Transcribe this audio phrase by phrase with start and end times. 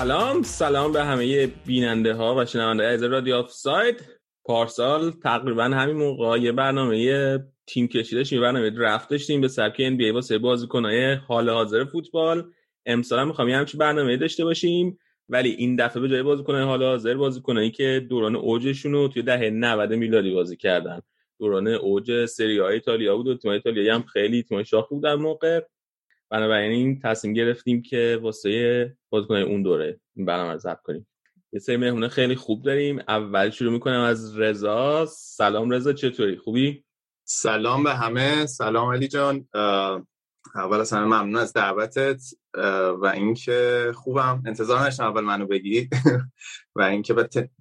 [0.00, 4.04] سلام سلام به همه بیننده ها و شنونده از رادیو آف ساید
[4.44, 10.10] پارسال تقریبا همین موقع یه برنامه تیم کشی داشتیم برنامه draft داشتیم به سبک NBA
[10.10, 12.52] واسه بازیکنای حال حاضر فوتبال.
[12.86, 16.82] امسال هم می‌خوام یه همچین برنامه داشته باشیم ولی این دفعه به جای بازیکنای حال
[16.82, 21.00] حاضر بازیکنایی که دوران اوجشون رو توی دهه 90 میلادی بازی کردن.
[21.38, 25.16] دوران اوج سری آی ایتالیا بود و تیم ایتالیایی هم خیلی تیم شاخ بود در
[25.16, 25.60] موقع.
[26.30, 30.00] بنابراین تصمیم گرفتیم که واسه بازیکنای اون دوره.
[30.16, 31.06] این برنامه رو ضبط کنیم
[31.52, 32.98] یه سری مهمونه خیلی خوب داریم.
[33.08, 35.06] اول شروع می‌کنم از رضا.
[35.06, 36.84] سلام رضا چطوری؟ خوبی؟
[37.24, 38.46] سلام به همه.
[38.46, 39.48] سلام علی جان.
[40.54, 42.22] اول از همه ممنون از دعوتت.
[43.00, 44.42] و اینکه خوبم.
[44.46, 45.88] انتظار نشتم اول منو بگی.
[46.76, 47.14] و اینکه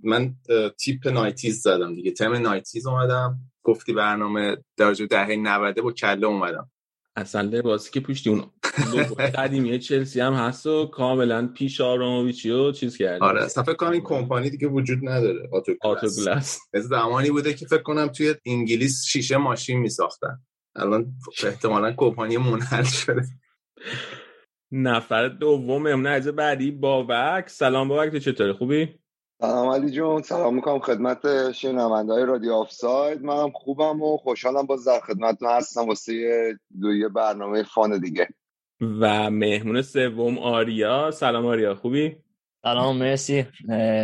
[0.03, 0.35] من
[0.79, 2.11] تیپ نایتیز زدم دیگه.
[2.11, 3.39] تم نایتیز اومدم.
[3.63, 6.71] گفتی برنامه درجه دهه 90 با کله اومدم.
[7.15, 8.43] اصلا لباسی که پوشتی اون
[9.35, 13.91] قدیمی چلسی هم هست و کاملا پیش آراموویچی و چیز کردی آره اصلا فکر کنم
[13.91, 15.49] این کمپانی دیگه وجود نداره.
[15.81, 20.41] آتوگلاس از زمانی بوده که فکر کنم توی انگلیس شیشه ماشین میساختن.
[20.75, 23.23] الان احتمالا کمپانی منحل شده.
[24.71, 27.49] نفر دوم امونه از بعدی بابک.
[27.49, 28.99] سلام بابک تو چطوری؟ خوبی؟
[29.41, 30.21] سلام علی جون.
[30.21, 35.49] سلام می‌کنم خدمت شنونده های رادیو آف ساید منم خوبم و خوشحالم باز در خدمتتون
[35.49, 36.13] هستم واسه
[36.81, 38.27] دوی برنامه fun دیگه.
[38.81, 41.11] و مهمون سوم آریا.
[41.11, 42.15] سلام آریا خوبی؟
[42.63, 43.43] سلام مرسی.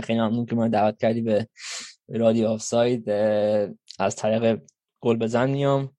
[0.03, 1.47] خیلی ممنون که من دعوت کردی به
[2.09, 3.09] رادیو آف ساید
[3.99, 4.61] از طریق
[5.01, 5.91] گل بزن میام.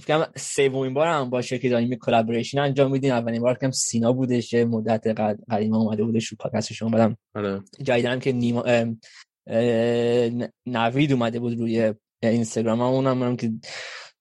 [0.00, 3.12] فکرم سومین بار هم باشه که داریم collaboration انجام میدیم.
[3.12, 5.20] اولین بار که سینا بودش مدت
[5.50, 6.90] قدیم اومده بودش رو پادکست شما.
[6.90, 8.64] بعدم جدیدن که نیما
[10.66, 12.80] نوید اومده بود روی اینستاگرام.
[12.80, 13.52] اونم منم که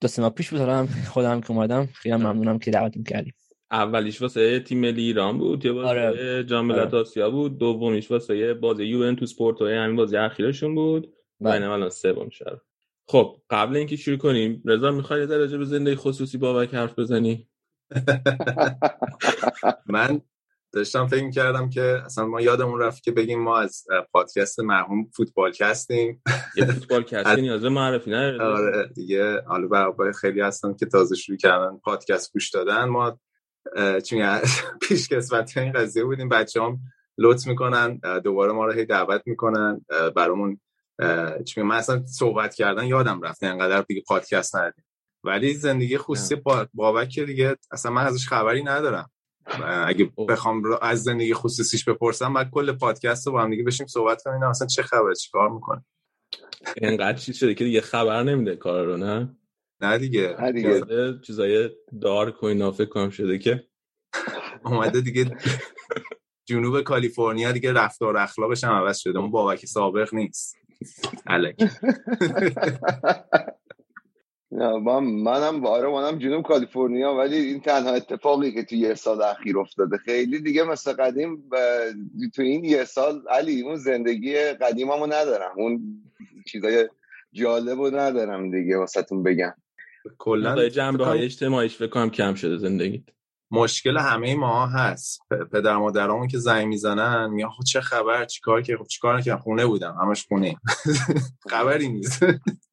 [0.01, 0.59] دو سه ماه پیش بود.
[0.59, 3.33] حالا خودم که اومدم خیلی ممنونم که دعوتم کردیم.
[3.71, 6.43] اولیش واسه تیم ملی ایران بود یا واسه آره.
[6.43, 7.57] جام ملت آسیا بود.
[7.57, 11.13] دومیش واسه بازی یوونتوس پورتو همین بازی اخیرشون بود.
[11.41, 12.61] و الان سوم شد
[13.11, 17.47] خب قبل اینکه شروع کنیم رضا می‌خوای در به زندگی خصوصی بابک حرف بزنی؟
[19.85, 20.21] من
[20.73, 25.51] داشتم فکر کردم که اصلا ما یادمون رفت که بگیم ما از پادکست مرحوم فوتبال
[25.51, 26.23] کستیم
[26.55, 31.37] یه فوتبال کست نیازه معرفی نه آره دیگه حالا برای خیلی هستن که تازه شروع
[31.37, 32.83] کردن پادکست گوش دادن.
[32.83, 33.19] ما
[34.05, 34.39] چون
[34.87, 36.29] پیش کسوت این قضیه بودیم.
[36.29, 36.79] بچه هم
[37.17, 39.85] لطف می‌کنن دوباره ما رو هی دعوت می‌کنن
[40.15, 40.59] برامون
[41.45, 44.85] چون من اصلا صحبت کردن یادم رفته انقدر دیگه پادکست نداریم
[45.23, 49.11] ولی زندگی خصوصی با بابک دیگه اصلا من ازش خبری ندارم.
[49.85, 54.23] اگه بخوام از زندگی خصوصیش بپرسم بعد کل پادکست رو با هم دیگه بشیم صحبت
[54.23, 55.85] کنیم اصلا چه خبره چیکار می‌کنه.
[56.77, 59.35] اینقدر چیز شده که دیگه خبر نمیده کار رو نه؟
[59.81, 60.35] نه دیگه.
[60.39, 61.19] نه دیگه.
[61.21, 61.69] چیزای
[62.01, 63.63] دارک و اینا فکر کنم شده که
[64.65, 65.37] اومده دیگه
[66.45, 70.60] جنوب کالیفرنیا دیگه رفتار اخلاقش هم عوض شده اون بابک سابق نیست.
[74.85, 79.59] من منم آره منم جنوب کالیفرنیا ولی این تنها اتفاقی که تو یه سال اخیر
[79.59, 79.97] افتاده.
[79.97, 81.49] خیلی دیگه مثل قدیم
[82.35, 85.51] تو این یه سال علی اون زندگی قدیممو ندارم.
[85.57, 86.03] اون
[86.47, 86.89] چیزای
[87.33, 89.53] جالب رو ندارم دیگه واسهتون بگم.
[90.17, 93.03] کلا جنبه های اجتماعیش فکر کنم کم شده زندگیت.
[93.51, 95.21] مشکل همه ما هست.
[95.51, 99.65] پدر مادرامون که زنگ می‌زنن میگن خب چه خبر؟ چیکار که؟ خب چیکار نکردم خونه
[99.65, 100.55] بودم همش خونه.
[101.51, 102.25] خبری نیست.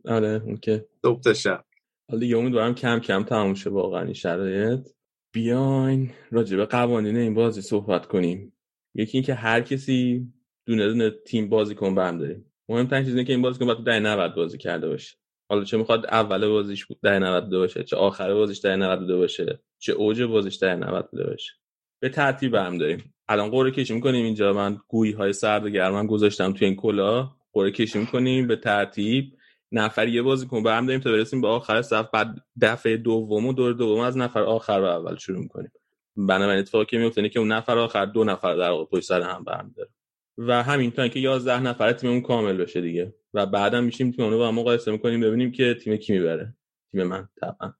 [0.04, 0.80] آره اوکی.
[1.02, 1.64] صبح تا شب.
[2.10, 4.88] حالا دیگه امیدوارم کم کم تموم شه واقعا این شرایط.
[5.34, 8.52] بیاین راجع به قوانین این بازی صحبت کنیم.
[8.94, 10.26] یکی اینکه هر کسی
[10.66, 13.84] دونه دونه تیم بازی کن برم داریم مهمترین چیز اینه که این بازیکن باید تو
[13.84, 15.16] ده 90 بازی کرده باشه.
[15.50, 19.60] حالا چه می‌خواد اول بازیش ده 92 باشه چه آخر بازیش ده 92 باشه.
[19.78, 21.52] چه اوج بازیش ده 90 بوده باشه.
[22.00, 23.14] به ترتیب هم داریم.
[23.28, 24.52] الان قرعه کشی می‌کنیم اینجا.
[24.52, 27.30] من گویی های سرد و گرمم گذاشتم تو این کلا.
[27.52, 28.46] قرعه کشی می‌کنیم.
[28.46, 29.34] به ترتیب
[29.72, 32.10] نفر یه بازیکن برم داریم تا برسیم به آخر صف.
[32.10, 35.72] بعد دفعه دوم و دور دوم از نفر آخر و اول شروع می‌کنیم.
[36.16, 39.44] بنابراین اتفاقی که میفته که اون نفر آخر دو نفر در واقع پشت سر هم
[39.44, 39.90] برم داره.
[40.38, 43.14] و همین تا اینکه 11 نفر تیممون کامل بشه دیگه.
[43.34, 46.56] و بعدا میشیم تیم رو با هم مقایسه می‌کنیم ببینیم که تیم کی می‌بره.
[46.92, 47.72] تیم من طبعا.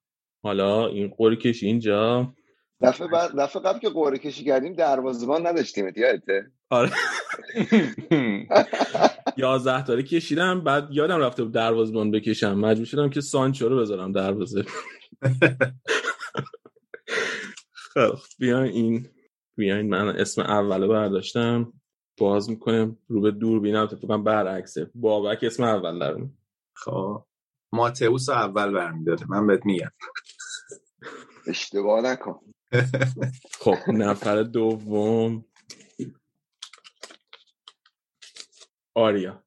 [0.49, 2.35] حالا این قوری کشی اینجا.
[2.81, 6.91] دفعه بعد دفعه قبل که قوره کشی کردیم دروازه‌بان نداشتیم یادته آره.
[9.37, 12.59] یازده تاره کشیدم بعد یادم رفته بود دروازه‌بان بکشم.
[12.59, 14.65] مجبور شدم که سانچو رو بذارم دروازه.
[17.75, 19.07] خب بیاین این
[19.57, 21.73] بیاین من اسم اولو برداشتم.
[22.19, 22.99] باز می‌کنم.
[23.09, 24.91] رو به دور بینم اتفاقا برعکسه.
[24.95, 26.39] بابک اسم اول دارم
[26.77, 27.25] خب.
[27.73, 29.27] ماتئوس اول برمیداره.
[29.31, 29.91] من بهت میگم.
[31.49, 32.41] اشتباه نکن.
[33.63, 35.45] خب نفر دوم.
[38.95, 39.45] آریا.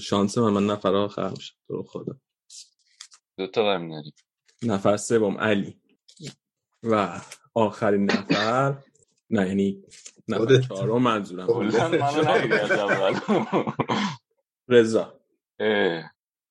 [0.00, 2.20] شانس من من نفر آخر میشه تو خدا.
[3.38, 4.12] دوتا برمیداری
[4.62, 5.80] نفر سوم علی.
[6.82, 7.20] و
[7.54, 8.82] آخرین نفر.
[9.30, 9.84] نه یعنی
[10.28, 10.60] نفر.
[10.60, 11.46] چهارم منظورم.
[14.68, 15.20] رضا.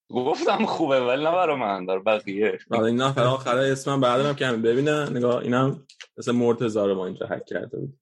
[0.10, 2.60] گفتم خوبه ولی نه برا من برا بقیه.
[2.72, 5.86] این نفر آخر اسمم بردارم که همین ببینن نگاه اینم
[6.18, 8.00] مثل مرتضی رو ما اینجا حک کرده بود.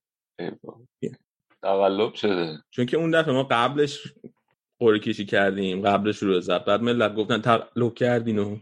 [1.62, 2.58] تقلب شده.
[2.70, 4.14] چون که اون دفعه ما قبلش
[4.80, 6.66] قرعه کشی کردیم قبلش رو زد.
[6.66, 8.58] بعد ملت گفتن تقلب کردین و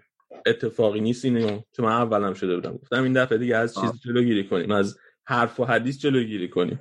[0.45, 1.61] اتفاقی نیست اینو.
[1.71, 2.77] چون من اولم شده بودم.
[2.77, 4.01] گفتم این دفعه دیگه از چیز.
[4.01, 6.79] جلوگیری کنیم از حرف و حدیث جلوگیری کنیم.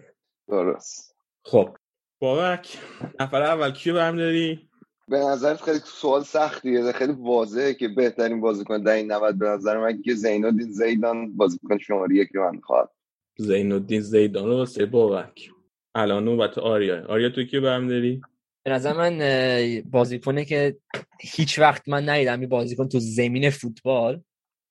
[0.48, 1.16] درست.
[1.44, 1.76] خب.
[2.18, 2.78] بابک
[3.20, 4.68] نفر اول کیو برمیداری؟
[5.12, 9.78] به نظرت خیلی سوال سختیه خیلی واضحه که بهترین بازیکن در این 90 به نظر
[9.78, 12.88] من که زینالدین زیدان بازیکن شماره یک من خواهد
[13.38, 15.50] زین الدین زیدان رو واسه بابک
[15.94, 17.06] الان نوبت آریا.
[17.06, 18.20] آریا تو کیو برمیداری
[18.64, 20.76] به نظر من بازیکنه که
[21.20, 24.20] هیچ وقت من ندیدم این بازیکن تو زمین فوتبال.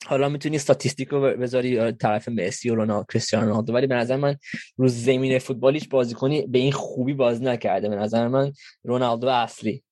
[0.06, 4.36] حالا می‌تونی استاتیستیک رو بذاری طرف مسی و رونالدو کریستیانو رونالدو ولی به نظر من
[4.78, 7.90] رو زمین فوتبال هیچ بازیکنی به این خوبی بازی نکرده.
[7.90, 8.54] به نظر من
[8.84, 9.84] رونالدو اصلی.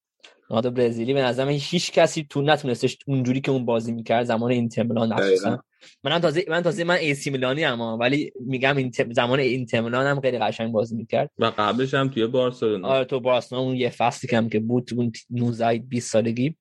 [0.49, 4.51] رونالدو برزیلی به نظر من هیچ کسی تو نتونستش اونجوری که اون بازی می‌کرد زمان
[4.51, 5.13] اینتر میلان.
[5.13, 5.63] مخصوصا.
[6.03, 10.21] منم تازه من تازه من ایسی میلانی اما ولی میگم اینتر- زمان اینتر میلان هم
[10.21, 11.31] خیلی قشنگ بازی می‌کرد.
[11.39, 12.87] و قبلش هم توی بارسلونا.
[12.87, 16.55] آره تو بارسلونا اون یه فصلی کم که بود تو اون 19 20 سالگی.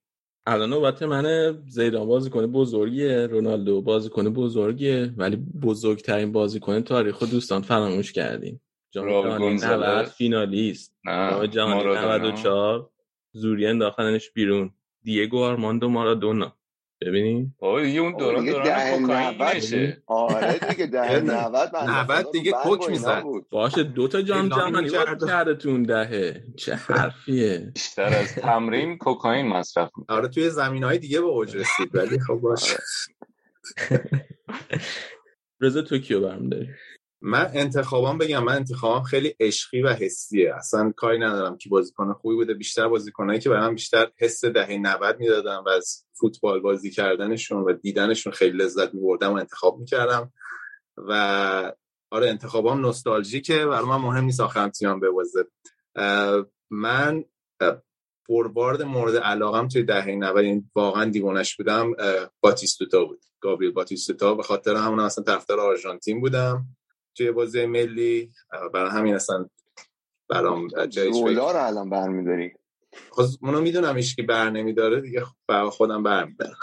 [0.47, 8.11] الان نوبت منه زیدان بازیکن بزرگیه رونالدو بازیکن بزرگیه ولی بزرگترین بازیکن تاریخ دوستان فراموش
[8.11, 9.83] کردیم جام جهانی گونزالز.
[9.83, 10.95] 90 فینالیست.
[11.05, 12.17] نه جام جهانی مارادونا.
[12.17, 12.89] 94
[13.31, 14.73] زوری انداختنش بیرون.
[15.03, 16.55] دیگو آرماندو مارادونا.
[17.01, 23.23] ببینین بابا دیگه اون دوران دوران کوکائینشه آره دیگه ده 90 90 دیگه کوک می‌زد.
[23.49, 26.43] باشه دو تا جام جهانی کرده تو اون دهه.
[26.57, 27.71] چه حرفیه.
[27.73, 30.17] بیشتر از تمرین کوکائین مصرف می‌کنه.
[30.17, 32.77] آره توی زمین های دیگه به اوج رسید ولی خب باشه.
[35.61, 36.67] رضا تو کیو برمی‌داری؟
[37.21, 40.55] من انتخابام بگم من انتخابام خیلی عشقی و حسیه.
[40.55, 42.53] اصلا کاری ندارم که بازیکن خوبی بوده.
[42.53, 47.73] بیشتر بازیکنایی که برام بیشتر حس دهه 90 می‌دادن و از فوتبال بازی کردنشون و
[47.73, 50.33] دیدنشون خیلی لذت می‌بردم و انتخاب می‌کردم.
[50.97, 51.73] و
[52.11, 53.65] آره انتخابام نوستالژیکه.
[53.65, 55.45] برای من مهم نیست آخرم تیمم ببازه.
[56.69, 57.23] من
[58.27, 61.91] فوروارد مورد علاقم توی دهه 90 یعنی واقعا دیوانش بودم
[62.41, 63.25] باتیستوتا بود.
[63.41, 64.35] گابریل باتیستوتا.
[64.35, 66.65] به خاطر همون اصلا طرفدار آرژانتین بودم.
[67.19, 68.31] توی بازی ملی.
[68.73, 69.45] برای همین اصلا
[70.29, 72.51] برام جایش رو الان برمیداری؟
[73.11, 75.23] خب اونو می‌دونم ایشکی بر نمیداره دیگه.
[75.47, 76.55] برای خودم برمیدارم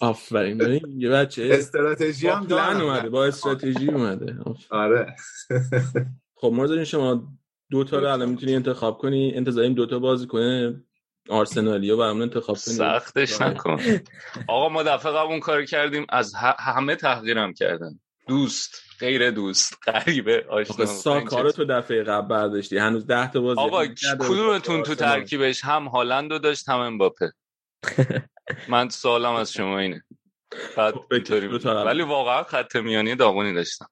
[0.00, 2.80] آفرین ببین یه بچه استراتژی هم دارم.
[2.80, 4.36] اومده با استراتژی اومده.
[4.44, 4.66] آفرین.
[4.70, 5.16] آره.
[6.34, 7.28] خب ما داریم شما
[7.70, 9.32] دو تا رو الان می‌تونی انتخاب کنی.
[9.34, 10.82] انتظاریم دو تا بازی کنه.
[11.28, 12.74] آرسنالیو برامون انتخاب کنی.
[12.74, 13.50] سختش آره.
[13.50, 13.80] نکن.
[14.48, 16.06] آقا ما دفعه قبل اون کار کردیم.
[16.08, 18.00] از همه تحقیرم کردن.
[18.26, 23.40] دوست غیر دوست غریبه آشنا آخه ساکا رو تو دفعه قبل برداشتی هنوز ده تا
[23.40, 23.86] بازی آقا.
[24.20, 24.94] کدومتون تو.
[24.94, 27.32] ترکیبش هم هالند رو داشت هم امباپه
[28.68, 30.04] من سوالم از شما اینه
[30.76, 31.86] بعد خب،.
[31.86, 33.86] ولی واقعا خط میانی داغونی داشتم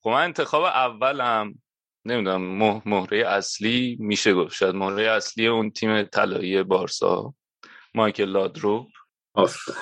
[0.00, 1.54] خب من انتخاب اولم
[2.04, 7.34] نمی‌دونم مه- مهره اصلی میشه گفت شاید مهره اصلی اون تیم طلایی بارسا
[7.94, 8.88] مایکل لادرو
[9.34, 9.76] آفرین.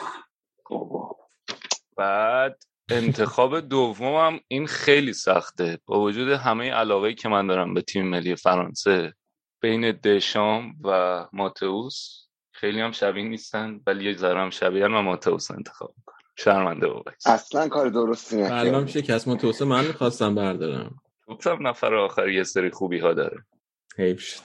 [1.96, 5.78] بعد انتخاب دومم این خیلی سخته.
[5.86, 9.14] با وجود همه علاقه که من دارم به تیم ملی فرانسه
[9.60, 15.50] بین دشام و ماتئوس خیلی هم شبیه نیستن ولی یه ذره هم شبیه و ماتئوس
[15.50, 16.16] انتخاب می‌کنم.
[16.36, 20.96] شرمنده بابک اصلا کار درستی قلبم نکردی شکست ما توسه من می‌خواستم بردارم.
[21.26, 23.44] گفتم نفر آخر یه سری خوبی ها داره.
[23.98, 24.42] حیف شد.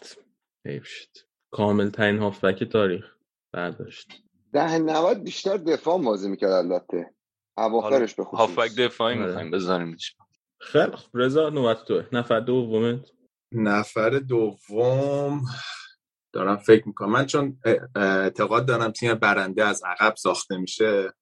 [0.65, 1.09] حیف شد.
[1.51, 3.15] کامل ترین هافبک تاریخ
[3.51, 4.23] برداشت.
[4.53, 7.14] ده 90 بیشتر دفاع بازی می‌کرد البته.
[7.57, 9.25] اواخرش به خصوص هافبک دفاعی آره.
[9.27, 10.15] می‌خوایم بذاریمش
[10.62, 12.05] خیلی خب رضا نوبت توه.
[12.12, 13.12] نفر دومت.
[13.51, 15.41] نفر دوم.
[16.33, 17.12] دارم فکر می‌کنم.
[17.12, 17.59] من چون
[17.95, 21.13] اعتقاد دارم تیم برنده از عقب ساخته میشه.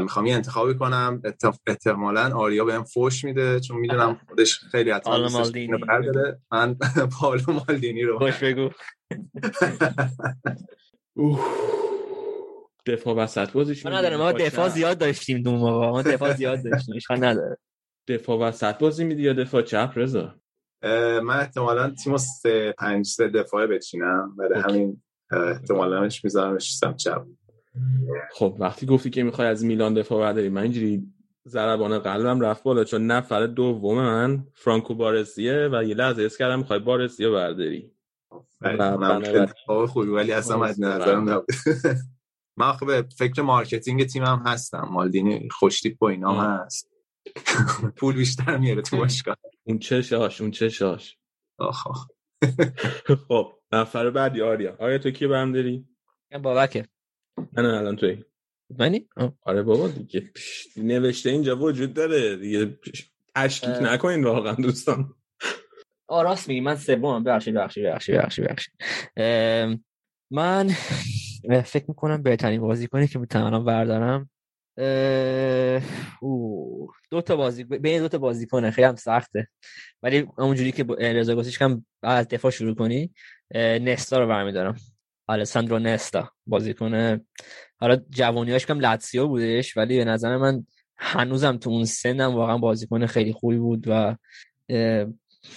[0.00, 1.22] می‌خوام یه انتخابی کنم.
[1.66, 3.60] احتمالا آریا بهم فوش میده.
[3.60, 5.78] چون می‌دونم خودش خیلی حتما مالدینی.
[5.78, 6.40] برداره.
[6.52, 6.76] من
[7.20, 8.70] پالو مالدینی رو خوش بگو.
[12.86, 15.88] دفاع وسط بازیشون ما نداره ما دفاع زیاد داشتیم دو موقع.
[15.88, 16.96] ما دفاع زیاد داشتیم.
[16.96, 17.58] اشکال نداره.
[18.08, 20.34] دفاع وسط بازی میدی یا دفاع چپ رضا؟
[21.22, 24.36] من احتمالا تیم سه پنج سه دفاعه بچینم.
[24.36, 27.22] برای همین احتمالا میذارمش سمت چپ.
[28.32, 31.02] خب وقتی گفتی که می‌خوای از میلان دفاع برداری من اینجوری
[31.48, 36.58] ضربان قلبم رفت بالا چون نفر دوم من فرانکو بارسیه و یه لحظه اس کردم
[36.58, 37.90] می‌خوای بارسیه برداری.
[38.62, 41.46] انتخاب خوبی ولی اصلا از نظرم نبود.
[42.60, 44.88] من خب فکر marketing تیمم هستم.
[44.90, 46.90] مالدینی خوشتیپ با اینا هست.
[47.96, 49.36] پول بیشتر میاره تو باشگاه.
[49.64, 51.18] اون چشاش اون چشاش
[51.58, 52.06] آخ آخ.
[53.28, 55.88] خب نفر بعدی آریا آریا تو کی برم داری؟
[56.42, 56.86] بابکه.
[57.38, 58.24] نه نه الان توی.
[58.78, 59.08] منی؟
[59.42, 60.30] آره بابا دیگه.
[60.76, 62.36] نوشته اینجا وجود داره.
[62.36, 62.78] دیگه
[63.36, 65.14] تشکیک نکنین واقعا دوستان.
[66.06, 66.60] راست میگی.
[66.60, 67.24] من سومم.
[67.24, 69.80] ببخشید ببخشید ببخشید ببخشید ببخشید.
[71.48, 74.30] من فکر می‌کنم بهترین بازیکنی که می‌تونم بردارم.
[77.10, 79.48] دو تا بازی بین دو تا بازیکنه خیلی هم سخته.
[80.02, 83.12] ولی اونجوری که رضا گفتش کم از دفاع شروع کنی
[83.54, 84.76] نستا رو برمیدارم.
[85.26, 87.20] آلساندرو نستا بازیکن
[87.80, 90.66] حالا جوانیاش کم لاتسیو بودش ولی به نظر من
[90.96, 94.16] هنوزم تو اون سنم واقعا بازیکن خیلی خوبی بود و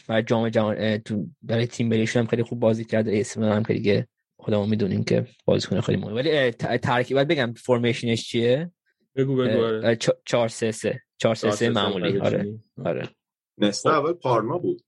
[0.08, 3.10] برای جام جهان تو برای تیم بریشون هم خیلی خوب بازی کرد.
[3.10, 4.08] اسم هم که
[4.44, 6.14] خودمون می‌دونیم که بازیکن خیلی مهمه.
[6.14, 8.72] ولی ترکیب باید بگم فرمیشنش چیه؟
[9.16, 9.96] بگو بگو
[10.26, 12.20] 4 3 3 4 3 3 معمولی.
[12.20, 13.10] آره آره
[13.58, 14.84] نستا اول پارما بود.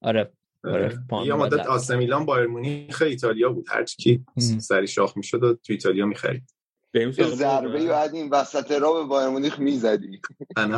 [0.00, 0.32] آره
[0.64, 3.66] آره یا مدت آسه میلان بایر مونیخ ایتالیا بود.
[3.68, 4.24] هر کی
[4.60, 6.54] سری شاخ می‌شد و تو ایتالیا می‌خرید.
[6.92, 10.20] به ضربه بعد این وسط را به بایر مونیخ می‌زدی.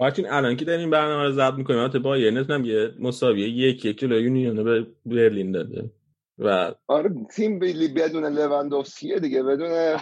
[0.00, 3.98] مارتین الان که داریم برنامه رو ضبط می‌کنیم البته بایر نتونم یه مساویه یک یک
[3.98, 5.90] جلوی یونیون به برلین داده.
[6.38, 9.96] و آره تیم بیلی بدون لواندوفسکیه دیگه بدون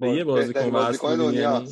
[0.00, 1.64] به یه بازیکن بازیکن دنیا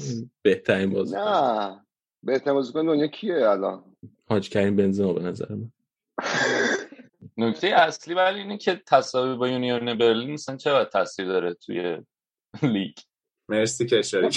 [0.42, 1.20] بهترین بازیکن.
[1.20, 1.80] نه
[2.22, 3.84] بهترین بازیکن دنیا کیه الان؟
[4.28, 5.70] حاج کریم بنزما به نظر من.
[7.38, 11.96] نکته اصلی ولی اینه که تساوی با یونیون برلین مثلا چقدر تاثیر داره توی
[12.62, 12.96] لیگ؟
[13.48, 14.28] مرسی که اشاره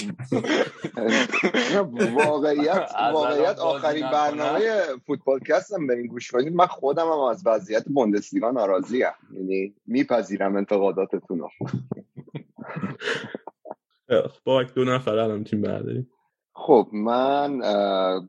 [2.14, 4.70] واقعیت واقعیت آخرین برنامه
[5.06, 9.12] فوتبالکست هم برین گوش کنید من خودم هم از وضعیت بوندسلیگا ناراضی ام.
[9.34, 11.48] یعنی میپذیرم انتقاداتتون رو.
[14.44, 16.10] با دو نفر الان تیم برداریم.
[16.54, 17.60] خب من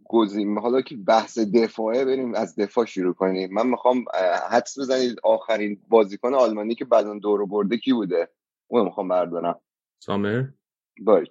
[0.10, 3.54] گزین حالا که بحث دفاعه بریم از دفاع شروع کنیم.
[3.54, 4.06] من می‌خوام
[4.52, 8.30] حدس بزنید آخرین بازیکن آلمانی که بعدن دورو برده کی بوده؟
[8.68, 9.60] اون می‌خوام بردارم.
[10.00, 10.44] سامر؟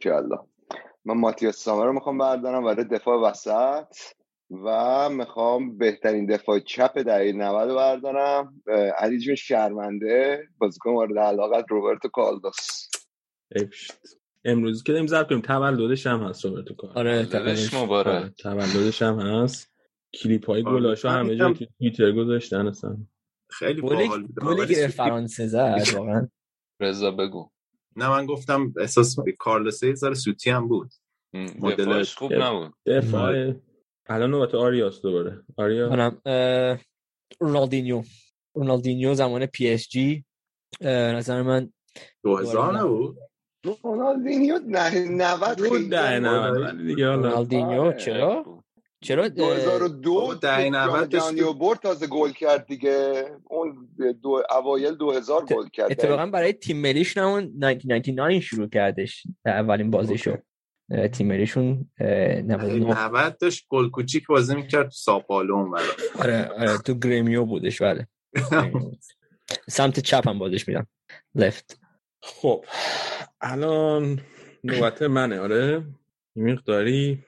[0.05, 0.39] الله
[1.05, 3.97] من ماتیاس سامر رو می‌خوام بردارم برای دفاع وسط
[4.65, 8.63] و می‌خوام بهترین دفاع چپ دهه 90 رو بردارم.
[8.99, 12.89] علی جون شرمنده بازیکن مورد علاقت روبرتو کالدوس
[14.45, 15.41] امروز که داریم ضبط کنیم.
[15.41, 18.33] تولدش هم هست روبرتو کالدوس آره تولدش مبارک.
[18.39, 19.73] تولدش هم هست.
[20.15, 22.97] کلیپ های گلاشو همه جا تو توییتر گذاشتن اصلا.
[23.51, 26.29] خیلی باحال گلی که فرانسه زد واقعا.
[26.81, 27.51] رضا بگو.
[27.97, 30.91] نه من گفتم احساس کارلوس یه ذره سوتی هم بود.
[31.59, 32.73] مدلش خوب نبود.
[32.87, 33.55] دفاع.
[34.07, 35.43] الان نوبت آریاس دوباره.
[35.57, 36.19] آریا؟ منم
[37.41, 38.03] رونالدینیو.
[38.55, 40.25] رونالدینیو زمان PSG.
[40.81, 41.73] نظر من
[42.25, 43.19] 2000 نبود؟
[43.85, 48.63] رونالدینیو نه 90 بود ده 90 دیگه رونالدینیو؟ چرا؟
[49.03, 53.25] چرا 2002 ده 90 دانیو برد تازه گل کرد دیگه.
[53.45, 53.89] اون
[54.23, 60.37] دو اوایل 2000 گل کرد اتفاقا برای تیم ملیش نمون 1999 شروع کردش اولین بازیشو.
[61.13, 65.79] تیم ملیشون 90 داشت گل کوچیک بازی می‌کرد تو ساپالو اون
[66.19, 68.07] آره آره تو گریمیو بودش بله.
[69.69, 70.87] سمت چپ هم بازیش میدم
[71.35, 71.81] لفت
[72.23, 72.65] خب
[73.41, 74.21] الان
[74.65, 75.85] نوبت منه آره؟
[76.37, 77.25] مقداری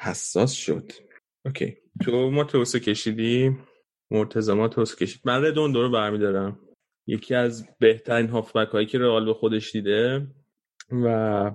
[0.00, 0.92] حساس شد.
[1.44, 1.76] اوکی.
[2.04, 3.56] تو ما توسه کشیدی؟
[4.10, 6.60] مرتضی ما توسه کشید من ردون رو برمیدارم.
[7.06, 10.26] یکی از بهترین هافبک هایی که رئال به خودش دیده
[10.90, 11.50] و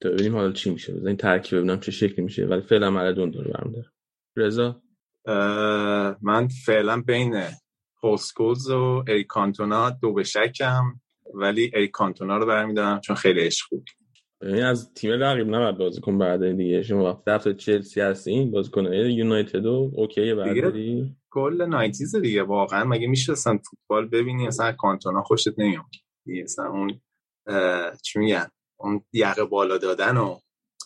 [0.00, 0.94] تا ببینیم حالا چی میشه.
[0.94, 3.92] بزنین ترکیب ببینم چه شکلی میشه ولی فعلا من ردون رو برمیدارم.
[4.36, 4.82] رضا؟
[6.22, 7.42] من فعلا بین
[8.00, 10.82] پولسکولز و ای کانتونا دو به شکم
[11.34, 13.90] ولی ای کانتونا رو برمیدارم چون خیلی عشق بود.
[14.42, 16.82] ببین از تیم رقیب نباید بازیکن بعد دیگه.
[16.82, 22.42] شما وقتی دفعه چلسی هستین بازیکن یونایتد و اوکی برداری کل نایتیز دیگه.
[22.42, 25.84] واقعا مگه میشه اصلا فوتبال؟ ببینی اصلا کانتونا خوشت نمیاد.
[26.42, 27.00] اصلا اون
[28.02, 28.48] چی میگن؟
[28.80, 30.38] اون یقه بالا دادن و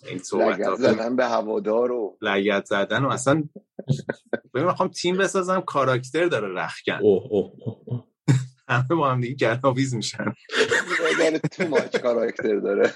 [0.09, 3.45] این صحبت زدن به هوادار و لگت زدن و اصلا
[4.55, 7.53] ببین می‌خوام تیم بسازم کاراکتر داره رخکن اوه اوه
[7.87, 8.05] اوه.
[8.69, 10.35] همه با هم دیگه گلاویز میشن.
[11.53, 12.89] تو ماچ کاراکتر داره.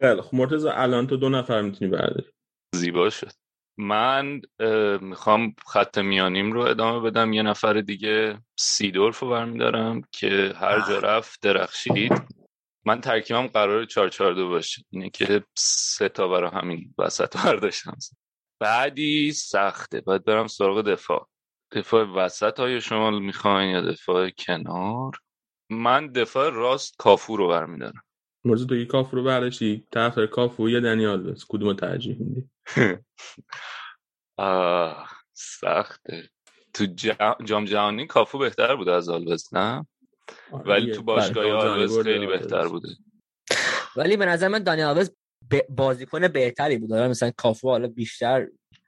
[0.00, 2.30] خیلی خب مرتضی الان تو دو نفر می‌تونی برداری.
[2.74, 3.32] زیبا شد.
[3.78, 4.40] من
[5.00, 7.32] می‌خوام خط میانیم رو ادامه بدم.
[7.32, 12.12] یه نفر دیگه سیدورف رو برمیدارم که هر جا رفت درخشید.
[12.86, 14.82] من ترکیبم قرار 4 4 2 باشه.
[14.90, 17.96] اینه که سه تا برای همین وسط برداشتم.
[18.60, 20.00] بعدی سخته.
[20.00, 21.28] باید برم سراغ دفاع.
[21.76, 25.12] دفاع وسط های شما می‌خواین یا دفاع کنار؟
[25.70, 28.02] من دفاع راست کافو رو برمیدارم.
[28.44, 32.48] مرزو تو کافو رو برداشتی؟ طرف کافو یا دنیال بس؟ کدوم ترجیح میدی؟
[35.32, 36.30] سخته.
[36.74, 36.86] تو
[37.44, 39.86] جام جهانی کافو بهتر بود از آلوز نه؟
[40.52, 42.88] ولی تو باشگاه آلوز خیلی بهتر بوده.
[43.96, 45.10] ولی به نظر من دانیال آلوز
[45.68, 46.92] بازیکن بهتری بود.
[46.92, 48.46] مثلا کافو حالا بیشتر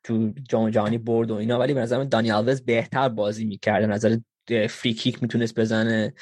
[0.08, 3.84] تو جام جهانی برد و اینا ولی به نظر من دانیال آلوز بهتر بازی می‌کرد.
[3.84, 4.16] نظر
[4.68, 6.14] فری کیک می‌تونست بزنه.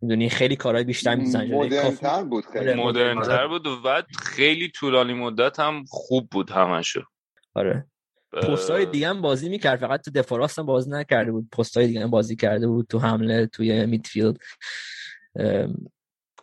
[0.00, 1.54] می‌دونی خیلی کارهای بیشتر می‌زنه.
[1.54, 2.70] مدرنتر بود خیلی.
[2.70, 7.02] آره، مدرنتر بود و خیلی طولانی مدت هم خوب بود همشو.
[7.54, 7.86] آره.
[8.32, 9.80] پست های دیگه هم بازی می‌کرد.
[9.80, 11.48] فقط تو دفاع راست هم بازی نکرده بود.
[11.50, 12.86] پست های دیگه هم بازی کرده بود.
[12.86, 14.36] تو حمله توی میدفیلد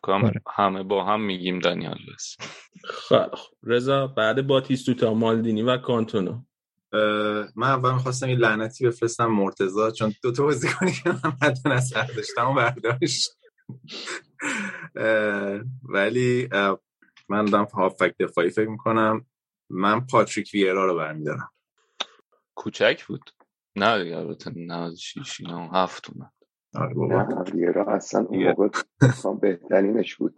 [0.03, 0.41] آره.
[0.55, 2.37] همه با هم میگیم دانیال بس
[2.83, 3.35] خب.
[3.63, 6.41] رضا بعد باتیستوتا مالدینی و کانتونو.
[7.55, 10.43] من اول می‌خواستم یه لعنتی بفرستم مرتزا چون دو تا
[10.79, 13.37] کنی که من مدن از داشتم و برداشت.
[15.83, 16.49] ولی
[17.29, 19.25] من دارم هافک دفاعی فکر می‌کنم.
[19.69, 21.51] من پاتریک ویرا رو برمیدارم.
[22.55, 23.29] کوچک بود؟
[23.75, 26.31] نه دیگه البته 96 اینا هفت اومد.
[26.75, 27.43] آره بابا.
[27.53, 28.69] ویرا اصلا اون موقع
[29.41, 30.35] بهترینش بود.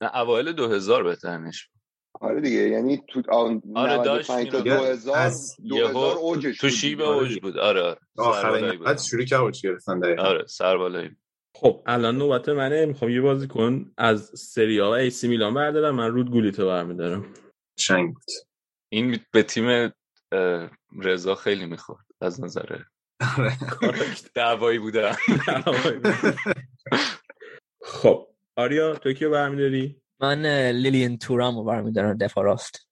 [0.00, 1.75] نه اوایل 2000 بهترینش بود.
[2.20, 5.30] آره دیگه یعنی تو آن آره داشت تا 2000
[5.68, 7.58] 2000 اوجش تو شیب اوج بود.
[7.58, 7.98] آره آره.
[8.18, 10.22] آخرین بعد شروع کرد اوج گرفتن دقیقاً.
[10.22, 11.10] آره سربالایی
[11.56, 12.86] خب الان نوبت منه.
[12.86, 15.94] می‌خوام یه بازی کن از سری آ و ایسی میلان بردارم.
[15.94, 17.34] من رود گولیتو برمیدارم.
[17.78, 18.24] شنگ بود.
[18.92, 19.92] این به تیم
[21.02, 22.78] رضا خیلی می‌خورد از نظر
[23.38, 23.56] آره.
[24.34, 25.12] دعوایی بوده
[27.82, 32.88] خب آریا تو کیو برمیداری؟ من لیلین تورام رو برمیدارم دفاع راست.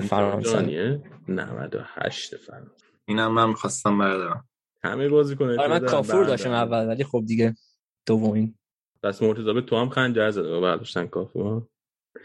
[0.00, 1.02] فرانسه.
[1.28, 2.70] 98 فرانسه.
[3.04, 4.48] اینم من می‌خواستم بردارم
[4.84, 7.54] همه بازی کنه آره من کافور داشتم اول ولی خب دیگه
[8.06, 8.54] دومین.
[9.02, 11.66] پس مرتضی به تو هم خنجر زده برداشتن کافور.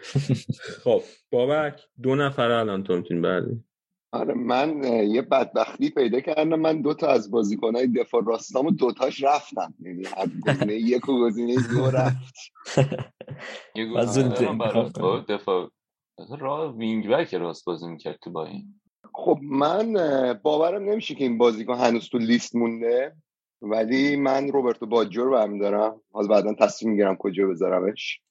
[0.84, 1.02] خب
[1.32, 3.64] بابک دو نفر الان تو می‌تونی بردی
[4.12, 6.60] آره من یه بدبختی پیدا کردم.
[6.60, 9.74] من دو تا از بازیکنهای دفاع راستامو دوتاش رفتم.
[9.80, 10.04] یعنی
[10.48, 12.36] گزینه یک و گزینه دو رفت.
[13.76, 14.30] یه گزینه
[15.30, 15.70] دفاع.
[16.40, 18.82] راه وینگ بک راست بازی می‌کرد تو با این
[19.14, 19.94] خب من
[20.44, 23.16] باورم نمیشه که این بازیکن هنوز تو لیست مونده.
[23.62, 28.22] ولی من روبرتو باجور رو برمیدارم از بعدا تصمیم می‌گیرم کجا بذارمش.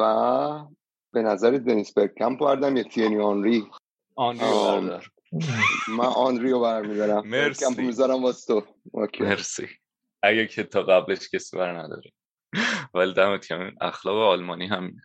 [0.00, 0.64] و
[1.12, 3.66] به نظر دنیس برکمپ بردم یا تینی آنری
[4.16, 5.06] آنری بردار
[5.88, 7.28] من آنری رو برمیدارم.
[7.28, 7.82] مرسی.
[7.82, 8.66] می‌ذارم واسه تو.
[9.20, 9.68] مرسی.
[10.22, 12.10] اگه که تا قبلش کسی بر نداره.
[12.94, 15.02] ولی دمت کم اخلاق آلمانی همینه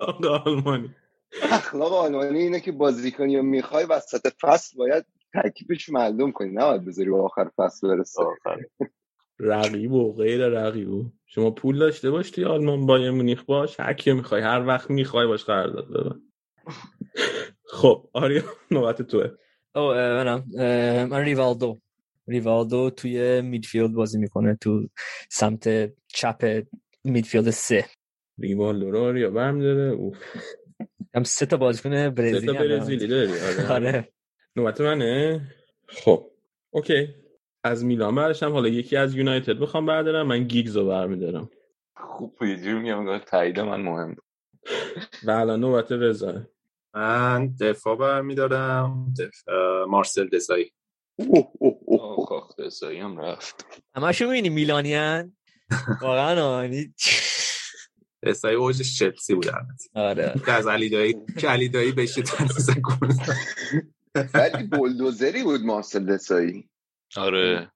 [0.00, 0.94] اخلاق آلمانی.
[1.42, 6.50] اخلاق آلمانی اینه که بازیکنی رو می‌خوای وسط فصل باید ترکیبش معلوم کنی.
[6.50, 8.22] نباید بذاری با آخر فصل برسه.
[9.40, 10.90] رقیب و غیر رقیب.
[10.90, 13.80] و شما پول داشته باش توی آلمان بایرن مونیخ باش.
[13.80, 16.22] هر می‌خوای هر وقت می‌خوای باش قرارداد ببند.
[17.64, 19.28] خب آریا نوبت توه.
[19.74, 20.44] او منم.
[21.10, 21.78] من ریوالدو.
[22.28, 24.88] ریوالدو توی midfield بازی می‌کنه تو
[25.30, 26.62] سمت چپ
[27.04, 27.84] midfield سه.
[28.38, 29.90] ریوالدو رو آریا برمیداره.
[29.92, 30.16] اوف.
[31.14, 33.32] هم سه تا بازیکن برزیلی سه تا برزیلی داری.
[33.32, 33.72] آره.
[33.72, 34.08] آره.
[34.56, 35.40] نوبت منه.
[35.88, 36.30] خب
[36.70, 37.08] اوکی.
[37.64, 40.26] از میلان برداشتم حالا یکی از یونایتد می‌خوام بردارم.
[40.26, 41.50] من گیگز رو برمیدارم.
[41.96, 44.16] خوب یه جور میگم تایید من مهم
[45.24, 46.42] و الان نوبت رضا.
[46.94, 49.14] من دفاع برمیدارم.
[49.18, 50.72] دفاع مارسل دسایی.
[51.16, 53.66] اوه اوه اوه دسایی هم رفت.
[53.94, 55.36] همشو می‌بینی میلانیان؟
[56.02, 56.94] واقعا یعنی
[58.22, 59.46] دسایی اوجش چلسی بود
[59.94, 60.34] آره.
[60.46, 62.82] از علی دایی که علی دایی بشه تنسیزن
[64.34, 66.68] ولی بولدوزری بود مارسل دسایی.
[67.16, 67.72] آره.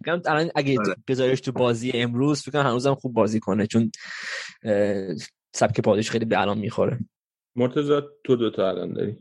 [0.00, 0.96] میگم الان اگه آره.
[1.08, 3.92] بذارش تو بازی امروز فکر کنم هنوزم خوب بازی کنه چون
[5.54, 6.98] سبک بازیش خیلی به الان می‌خوره.
[7.56, 9.18] مرتضی تو دوتا الان داری؟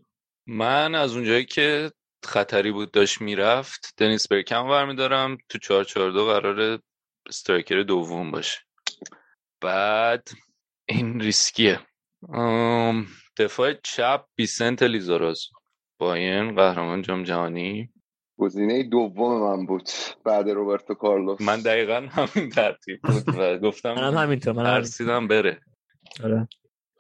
[0.48, 1.92] من از اونجایی که
[2.24, 6.80] خطری بود داشت می‌رفت دنیس برکم برمیدارم تو 442 قرار
[7.28, 8.60] استرایکر دوم باشه.
[9.62, 10.28] بعد
[10.86, 11.80] این ریسکیه.
[13.38, 15.42] دفاع چپ بیسنت لیزاراز
[16.00, 17.93] باین قهرمان جام جهانی.
[18.38, 19.90] گزینه دوم من بود
[20.26, 21.42] بعد روبرتو کارلوس.
[21.42, 25.60] من دقیقا همین ترتیب بود و گفتم منم همینطور من ترسیدم بره.
[26.24, 26.48] آره.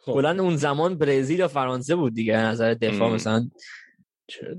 [0.06, 3.14] کلا اون زمان برزیل یا فرانسه بود دیگه نظر دفاع ام.
[3.14, 3.50] مثلا.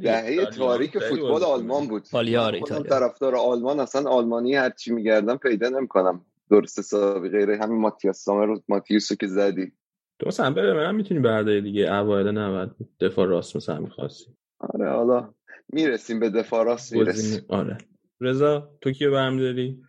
[0.03, 2.03] دهه تاریک فوتبال آلمان بود.
[2.13, 2.99] پالیار من ایتالیا.
[2.99, 6.27] طرفدار آلمان اصلا آلمانی هر چی میگردم پیدا نمی‌کنم.
[6.51, 9.73] درست حسابی غیر همین ماتیاس سامر و ماتیوسو که زدی.
[10.19, 11.93] تو مثلا بره منم می‌تونی برداری دیگه.
[11.93, 14.31] اوایل 90 دفاع راست مثلا می‌خواستی.
[14.59, 15.35] آره حالا
[15.73, 17.45] می‌رسیم به دفاع راست می‌رسیم.
[17.49, 17.79] آره.
[18.21, 19.83] رضا تو کیو برمیداری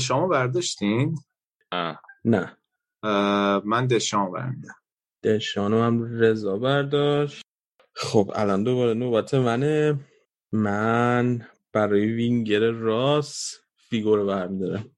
[0.00, 1.16] شما برداشتین؟
[1.72, 2.02] آه.
[2.24, 2.56] نه.
[3.02, 4.74] اه، من دشام برمیدم
[5.24, 7.42] دشانو هم رضا برداشت.
[7.94, 10.00] خب الان دوباره نوبت منه.
[10.52, 14.96] من برای وینگر راست فیگو رو برمیدارم.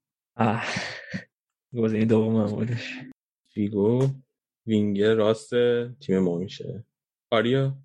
[1.75, 2.95] گزینه دوم بودش.
[3.49, 4.09] فیگو
[4.67, 5.51] وینگر راست
[6.01, 6.85] تیم ما میشه.
[7.31, 7.77] آریا؟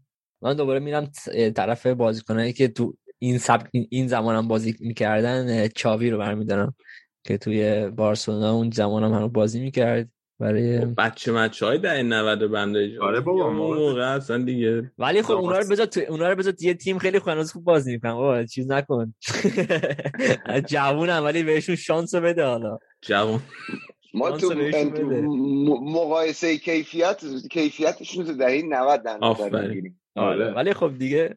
[0.45, 1.12] من دوباره میرم
[1.55, 3.62] طرف بازیکنایی که تو این سب...
[3.71, 6.75] این- این زمانم بازی می‌کردن چاوی رو برمیدارم
[7.23, 10.10] که توی بارسلونا اون زمانم هم بازی می‌کرد.
[10.39, 15.31] برای بچه مچه های ده 90 رو بنده آره بابا، موقع اصلا دیگه ولی خب
[15.31, 18.13] اونا رو بذار تو اونا رو بذار یه تیم خیلی خوب هنوز خوب بازی می‌کنن.
[18.13, 19.13] بابا چیز نکن.
[20.71, 22.77] جوونم ولی بهشون شانس رو بده حالا.
[23.01, 23.41] جوان
[24.13, 24.53] ما تو
[25.84, 29.67] مقایسه کیفیت کیفیتشون تو دهه 90 در نظر.
[29.67, 30.01] می‌گیریم.
[30.15, 30.54] آره.
[30.54, 31.36] ولی خب دیگه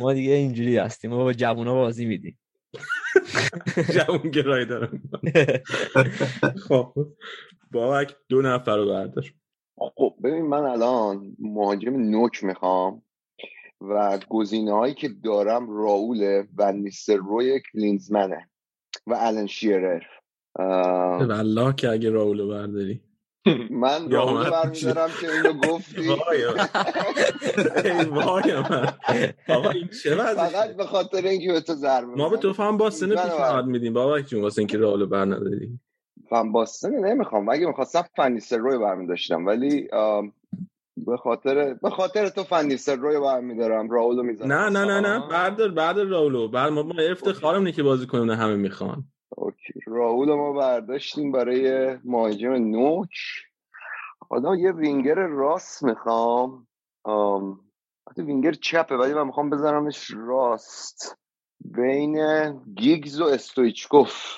[0.00, 1.10] ما دیگه اینجوری هستیم.
[1.10, 2.38] ما با جوونا بازی میدیم.
[3.94, 5.02] جوان گرایی دارم
[6.68, 6.94] خب.
[7.70, 9.34] بابک دو نفر رو بردار.
[9.76, 13.02] خب ببین من الان مهاجم نوک می‌خوام
[13.80, 18.48] و گزینه هایی که دارم راول و نیستر روی کلینزمنه
[19.06, 20.02] و الان شیرر.
[20.58, 23.00] والله که اگه راولو برداری.
[23.70, 26.08] من من برمیدارم که اینو گفتی.
[26.08, 26.44] وای
[27.84, 28.92] ای وای من
[29.48, 32.52] آقا این چه فقط به خاطر اینکه به تو ضربه ما به تو.
[32.52, 35.78] فهم باستن پیشنهاد میدیم بابک جون واسه اینکه راولو بر نداری
[36.30, 37.48] فن باستن نمی‌خوام.
[37.48, 39.46] اگه می‌خواستم فنیستر روی برمیداشتم.
[39.46, 39.88] ولی
[40.96, 43.90] به خاطر به خاطر تو فن نیستلروی برمیدارم.
[43.90, 45.28] رائولو می‌ذارم نه نه نه نه.
[45.28, 49.04] بردار بردار رائولو بعد ما افتخارم اینه که بازی کنیم نه همه می‌خوان.
[49.28, 49.80] OK.
[49.86, 53.10] رائول ما برداشتیم برای مهاجم نوک.
[54.30, 56.66] حالا یه وینگر راست می‌خوام.
[58.10, 61.18] حتی وینگر چپه ولی من می‌خوام بذارمش راست.
[61.60, 62.16] بین
[62.74, 64.36] گیگز و استویچکوف.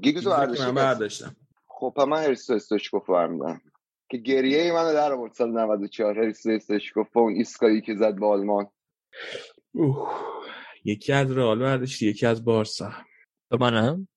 [0.00, 1.36] گیگز برداشتی من؟ برداشتم.
[1.66, 3.60] خب من هریستو استویچکوف رو برمیدارم.
[4.10, 8.14] که گریه ای منو در آورد سال 94 هریستو استویچکوف با اون ایسکایی که زد
[8.14, 8.66] به آلمان.
[9.74, 10.10] اوه.
[10.84, 12.92] یکی از رئال برداشتی یکی از بارسا.
[13.50, 14.08] تو منم.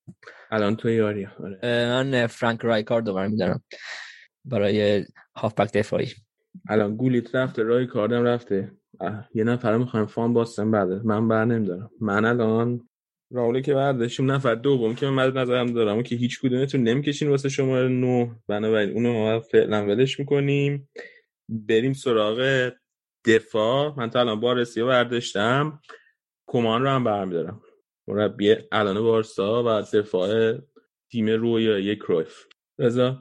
[0.51, 1.59] الان تو یاری آره.
[1.63, 3.63] من فرانک رایکارد رو برمیدارم
[4.45, 6.07] برای هافبک دفاعی.
[6.69, 8.71] الان گولیت رفته رای کاردم رفته
[9.35, 11.91] یه نفر می‌خوایم فان باستن بعد من بر نمیدارم.
[12.01, 12.89] من الان
[13.31, 17.49] راولی که برداشتیم نفر دوم که من مد نظرم دارم که هیچ کدومتون نمی‌کشین واسه
[17.49, 18.35] شماره نو.
[18.47, 20.89] بنابراین اونو ما فعلا ولش می‌کنیم.
[21.49, 22.71] بریم سراغ
[23.25, 23.93] دفاع.
[23.97, 25.79] من تا الان بارسی برداشتم.
[26.47, 27.61] کمان رو هم برمیدارم.
[28.07, 30.57] مربی الان بارسا و دفاع
[31.11, 32.45] تیم رویایی کرویف
[32.79, 33.19] رضا؟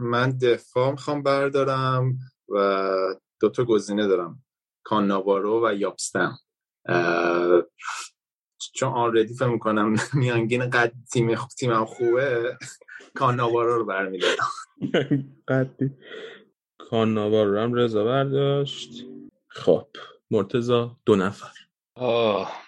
[0.00, 2.18] من دفاع می‌خوام بردارم
[2.48, 4.44] و دو تا گزینه دارم.
[4.84, 6.38] کاناوارو و یابستم
[8.74, 12.58] چون آنردی فکر می‌کنم میانگین قد تیم تیمم خوبه
[13.14, 14.48] کاناوارو رو برمیدارم.
[15.48, 15.90] قدی.
[16.78, 19.04] کاناوار رو هم رضا برداشت.
[19.48, 19.86] خب
[20.30, 21.52] مرتزا دو نفر.
[21.94, 22.62] آه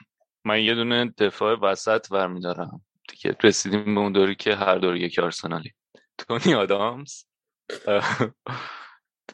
[0.45, 2.81] من یه دونه دفاع وسط برمیدارم.
[3.09, 5.73] دیگه رسیدیم به اون دوری که هر دوری یک آرسنالی.
[6.19, 7.25] تونی آدامز؟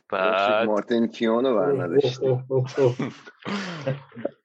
[0.08, 2.46] بعد مارتین کیونو برنداشتیم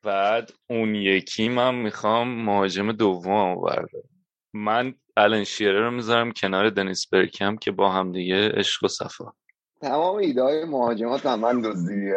[0.03, 4.09] بعد اون یکی من می‌خوام مهاجم دوم بردارم.
[4.53, 9.33] من الان شیره رو می‌ذارم کنار دنیس برکم که با هم دیگه عشق و صفا.
[9.81, 12.11] تمام ایده های مهاجمات هم من دزدیدی.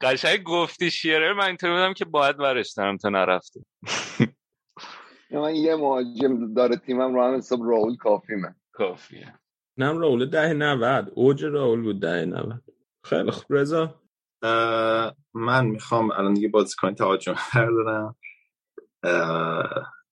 [0.00, 3.60] قشنگ گفتی شیره من اینطور بودم که باید برش دارم تا نرفته.
[5.30, 8.54] من یه مهاجم داره تیمم رو هم حساب راول کافیمه.
[8.72, 9.34] کافیه.
[9.76, 12.62] نم راول ده 90 اوج راول بود ده 90
[13.04, 13.44] خیلی خوب.
[13.50, 13.94] رضا؟
[15.34, 18.16] من می‌خوام الان دیگه بازیکن تهاجم بردارم.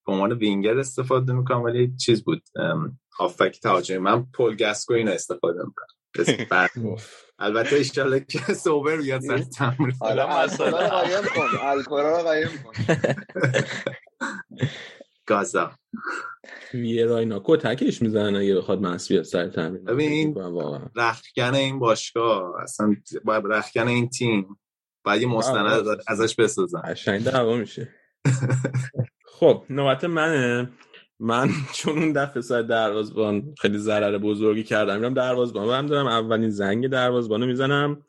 [0.06, 2.42] به عنوان وینگر استفاده می‌کنم ولی چیز بود.
[3.18, 3.98] هافبک تهاجمی.
[3.98, 5.86] من پول گاسکوین استفاده می‌کنم.
[7.38, 9.92] البته ایشالله که سوبر بیاد سر تمرین.
[10.00, 11.58] آره الکل رو قایم کن.
[11.70, 12.72] الکل رو قایم کن.
[15.26, 15.70] گازا
[16.74, 19.84] ویراینا کتکش می‌زنن اگه بخواد بیاد سر تمرین.
[19.84, 20.34] ببین
[20.96, 24.58] رختکن این باشگاه اصلا باید رختکن این تیم.
[25.04, 26.80] باید یه مستند ازش بسازن.
[26.80, 27.94] قشنگ دعوا میشه.
[29.24, 30.70] خب نوبت منه.
[31.20, 31.48] من
[31.78, 36.88] چون اون دفعه سر دروازبان خیلی ضرر بزرگی کردم میرم دروازبان برم دارم اولین زنگ
[36.88, 38.04] دروازبانو می‌زنم.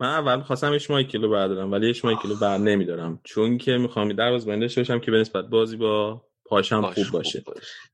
[0.00, 3.20] من اول خواستم اش کیلو بردارم ولی اش کیلو بر نمیدارم.
[3.24, 7.44] چون که می‌خوام دروازبان داشته باشم که به نسبت بازی با پاشم خوب باشه.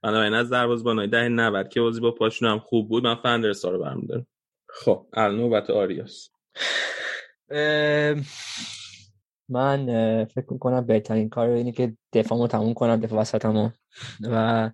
[0.02, 3.78] بنابراین از دروازبانای ده 90 که بازی با پاشون هم خوب بود من فندرسا رو
[3.78, 4.26] برمیدارم.
[4.68, 6.30] خب الان نوبت آریاس.
[9.50, 9.86] من
[10.24, 13.70] فکر می‌کنم بهترین کار اینه که دفاعمو تموم کنم دفاع وسطمو.
[14.20, 14.70] و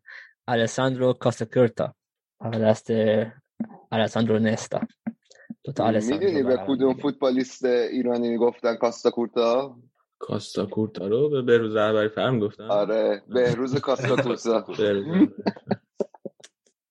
[0.48, 1.94] الساندرو کاستاکورتا
[2.52, 2.90] دست
[3.92, 4.80] الساندرو نستا
[5.78, 9.76] می‌دونی به کدوم فوتبالیست ایرانی می‌گفتن کاستاکورتا؟
[10.18, 12.64] کاستاکورتا رو به بهروز رهبری فرم گفتن.
[12.64, 14.66] آره بهروز کاستاکورتا.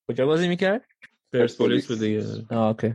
[0.10, 0.82] کجا بازی می‌کرد؟
[1.34, 2.54] پرسپولیس بود دیگه.
[2.58, 2.93] اوکی.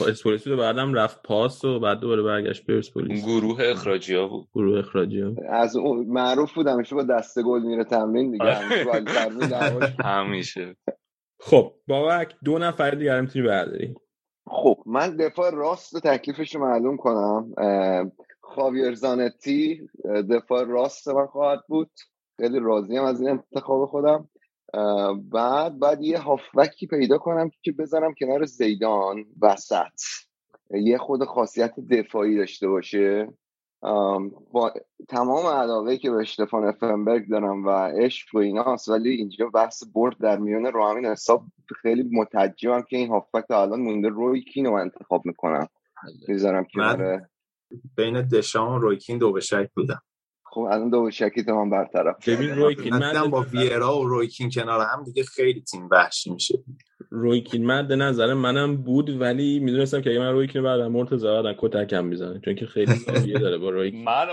[0.00, 4.48] پرسپولیس بود بعدم رفت پاس و بعد دوباره برگشت پرسپولیس گروه اخراجی ها بود.
[4.54, 8.44] گروه اخراجی ها از اون معروف بود همیشه با دست گل میره تمرین دیگه
[10.04, 10.76] همیشه
[11.40, 13.94] خب بابک دو نفر دیگه هم می‌تونی برداری.
[14.46, 17.52] خب من دفاع راست تکلیفش رو معلوم کنم.
[18.40, 19.88] خاویر زانتی
[20.30, 21.90] دفاع راست من خواهد بود.
[22.36, 24.28] خیلی راضیم از این انتخاب خودم.
[25.32, 30.00] بعد بعد یه هافبکی پیدا کنم که بذارم کنار زیدان وسط.
[30.70, 33.28] یه خود خاصیت دفاعی داشته باشه.
[34.52, 34.72] با
[35.08, 40.16] تمام علاقه که به اشتفان افنبرگ دارم و عشق و ایناست ولی اینجا بحث برد
[40.18, 41.44] در میون رو همین حساب
[41.82, 44.08] خیلی متعجبم که این هافبک الان مونده.
[44.08, 45.68] روی کین رو انتخاب می‌کنم.
[46.28, 47.28] می‌ذارم کنار
[47.96, 50.02] بین دشام و رویکین دو به شک بودم.
[50.50, 55.04] خب الان دو شکی تمام برطرف ببین رویکین من با ویرا و رویکین کنار هم
[55.04, 56.58] دیگه خیلی تیم وحشی میشه.
[57.10, 62.04] رویکین مد نظر منم بود ولی می‌دونستم که اگه من رویکین بعد مرتضی بعدن کتکم
[62.04, 62.40] می‌زنه.
[62.44, 64.26] چون که خیلی زاویه داره با رویکین من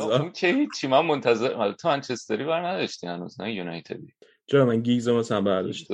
[0.00, 4.14] اون که هیچی من منتظر حالا تو منچستری بر نداشتی هنوز نه یونایتدی.
[4.46, 5.88] چرا من گیگز مثلا برداشت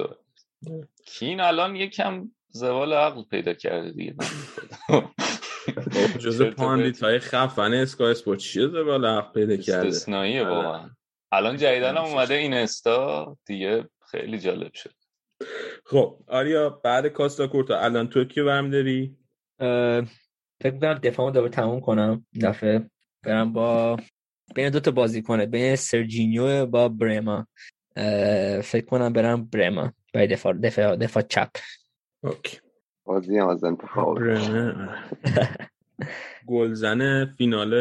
[1.07, 4.15] کین الان یکم زوال عقل پیدا کرده دیگه.
[6.19, 10.91] جز پاندیت های خفن اسکای اسپورت چیه بالا پیدا کرده؟ استثنائیه واقعا.
[11.33, 14.95] الان جدیدن هم اومده این استا دیگه خیلی جالب شد.
[15.87, 19.17] خب آریا بعد کاستا کورتا الان تو کیو برم داری
[20.63, 22.91] فکر کنم دفاعمو دوباره تموم کنم دفعه.
[23.23, 23.97] برم با
[24.55, 27.47] بین دو تا بازی کنه بین سرجینیو با برما.
[28.63, 29.93] فکر کنم برم برما.
[30.15, 31.51] برای دفاع دفاع دفاع چپ.
[32.25, 32.59] اوکی.
[33.11, 34.19] بازی هم از انتخاب
[36.47, 37.75] گلزن فینال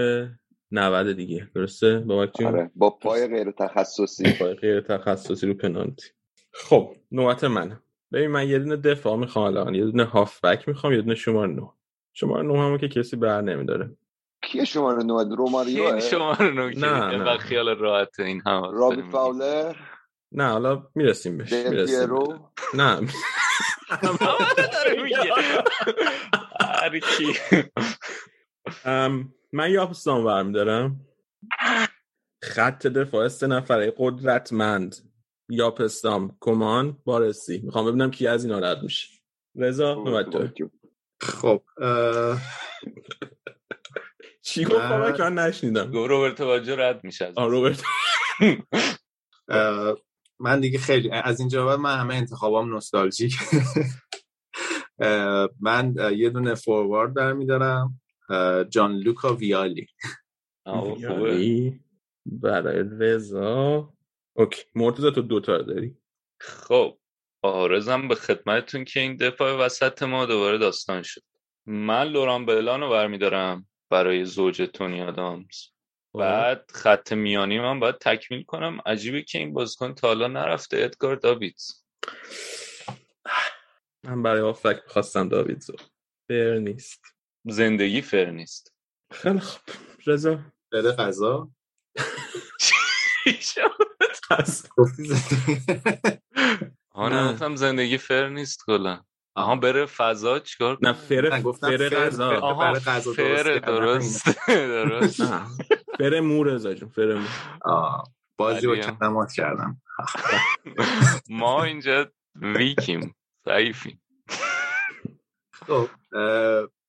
[0.71, 6.07] 90 دیگه درسته؟ بابک آره با پای غیر تخصصی پای غیر تخصصی رو پنالتی.
[6.53, 7.79] خب نوبت منه.
[8.13, 11.69] ببین من یه دونه دفاع می‌خوام الان یه دونه هافبک می‌خوام یه دونه شماره 9
[12.13, 13.97] شماره 9 همون که کسی بر نمیداره.
[14.43, 17.37] کیه شماره 9 روماریو شماره 9 نه نه.
[17.37, 19.75] خیال راحت این هم رابی فاولر؟
[20.31, 22.09] نه حالا می‌رسیم بهش می‌رسیم.
[22.73, 22.99] نه.
[29.53, 31.07] من یاپستان برمیدارم.
[32.43, 34.95] خط دفاع سه نفره قدرتمند
[35.49, 37.61] یاپستام کمان بارسی.
[37.63, 39.07] می‌خوام ببینم کی از اینا رد میشه.
[39.55, 40.53] رضا نوبت
[41.21, 41.63] خب
[44.41, 45.91] چی گفت؟ بابا که من نشنیدم.
[45.91, 47.83] گفت روبرت باجو رد میشه روبرت
[50.39, 53.35] من دیگه خیلی از اینجا بعد من همه انتخابام نوستالژیک.
[55.59, 58.01] من یه دونه فوروارد برمیدارم
[58.69, 59.87] جان لوکا ویالی.
[60.65, 61.79] ویالی.
[62.25, 63.93] برای رضا.
[64.33, 65.95] اوکی مرتضی تو دوتا داری؟
[66.39, 66.97] خب
[67.41, 71.21] آرزم به خدمتتون که این دفاع وسط ما دوباره داستان شد.
[71.65, 75.57] من لوران بلان رو برمیدارم برای زوج تونی آدامز.
[76.19, 78.79] بعد خط میانی من باید تکمیل کنم.
[78.85, 80.77] عجیبه که این بازیکن تا حالا نرفته.
[80.77, 81.83] ادگار داویدز.
[84.03, 85.73] من برای آفک خواستم داویدزو
[86.29, 87.01] فر نیست.
[87.45, 88.73] زندگی فر نیست.
[89.13, 89.61] خیلی خوب.
[90.07, 90.39] رضا.
[90.71, 91.49] بده قضا
[96.91, 99.03] آه گفتم زندگی فر نیست کلا.
[99.35, 102.39] آها بره فضا چیکار نه فر فر غذا.
[102.39, 102.73] آها
[103.15, 107.25] فر درست درست فر مو رضا جون فر مو
[108.37, 109.81] بازی رو کلمات کردم.
[111.29, 114.01] ما اینجا ویکیم ضعیفیم.
[115.53, 115.87] خب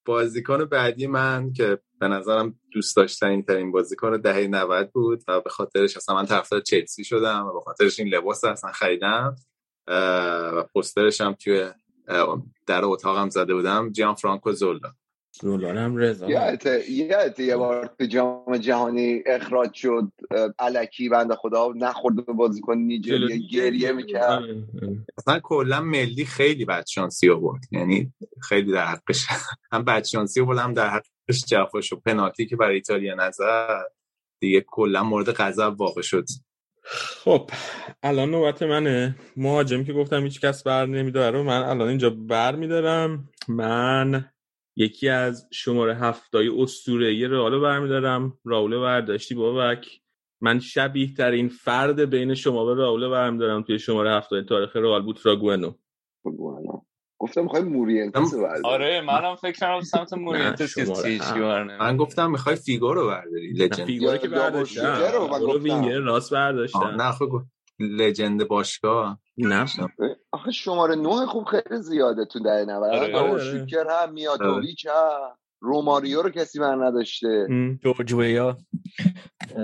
[0.05, 5.51] بازیکن بعدی من که به نظرم دوست داشتنی ترین بازیکن دهه 90 بود و به
[5.51, 9.37] خاطرش اصلا من طرفدار چلسی شدم و به خاطرش این لباس اصلا خریدم.
[9.87, 11.71] و پسترش هم توی
[12.67, 13.93] در اتاقم زده بودم.
[13.93, 14.95] جیان فرانکو زولا
[15.33, 20.13] زولانم رضا یه یه بار تو جام جهانی اخراج شد.
[20.59, 24.43] علکی بنده خدا نخورد به بازیکن نیجریه گریه می‌کرد.
[25.19, 28.13] اصلا کلا ملی خیلی بدشانسی آورد یعنی
[28.43, 29.27] خیلی در حقش
[29.73, 33.83] هم بدشانسی آورد هم در حقش جفاش و پنالتی که برای ایتالیا نظر
[34.41, 36.27] دیگه کلا مورد غضب واقع شد.
[37.25, 37.51] خب
[38.03, 39.17] الان نوبت منه.
[39.37, 43.29] مهاجمی که گفتم هیچ کس بر نمیداره من الان اینجا بر میدارم.
[43.49, 44.31] من
[44.81, 48.39] یکی از شماره هفتای اسطوره رئال برمیدارم.
[48.45, 50.01] راول برداشتی بابک.
[50.41, 55.19] من شبیه ترین فرد بین شما و رائول برمیدارم توی شماره هفتای تاریخ رئال بود
[55.19, 55.73] فراگوئنو
[57.19, 60.85] گفتم می‌خوای مورینتس آره منم فکر کردم سمت مورینتس که
[61.81, 63.87] من گفتم می‌خوای فیگو رو برداری legend.
[63.87, 64.99] فیگو که برداشتم.
[65.41, 66.97] رو وینگر راست برداشتم.
[67.01, 67.43] نه خب
[67.79, 69.21] legend باشگاه.
[69.41, 69.67] نه.
[70.33, 73.45] آخه شماره نه خوب خیلی زیاده تو ده 90 آره، آره.
[73.45, 75.37] شوکر هم میاتوویچ هم.
[75.63, 77.49] روماریو رو کسی بر نداشته.
[77.85, 78.57] جورج ویا.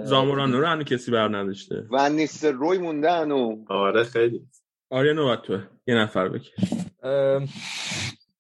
[0.04, 1.86] زامورانو رو هنو کسی بر نداشته.
[1.90, 3.64] و نیستر روی مونده هنو.
[3.68, 4.46] آره خیلی.
[4.90, 5.62] آره نوبت توه.
[5.86, 6.50] یه نفر بکش.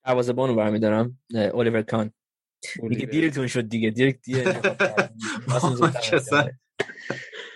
[0.04, 1.18] عوض بانو برمیدارم.
[1.34, 2.12] اولیور کان.
[2.88, 3.90] دیگه دیرتون شد دیگه.
[3.90, 4.44] دیگه دیگه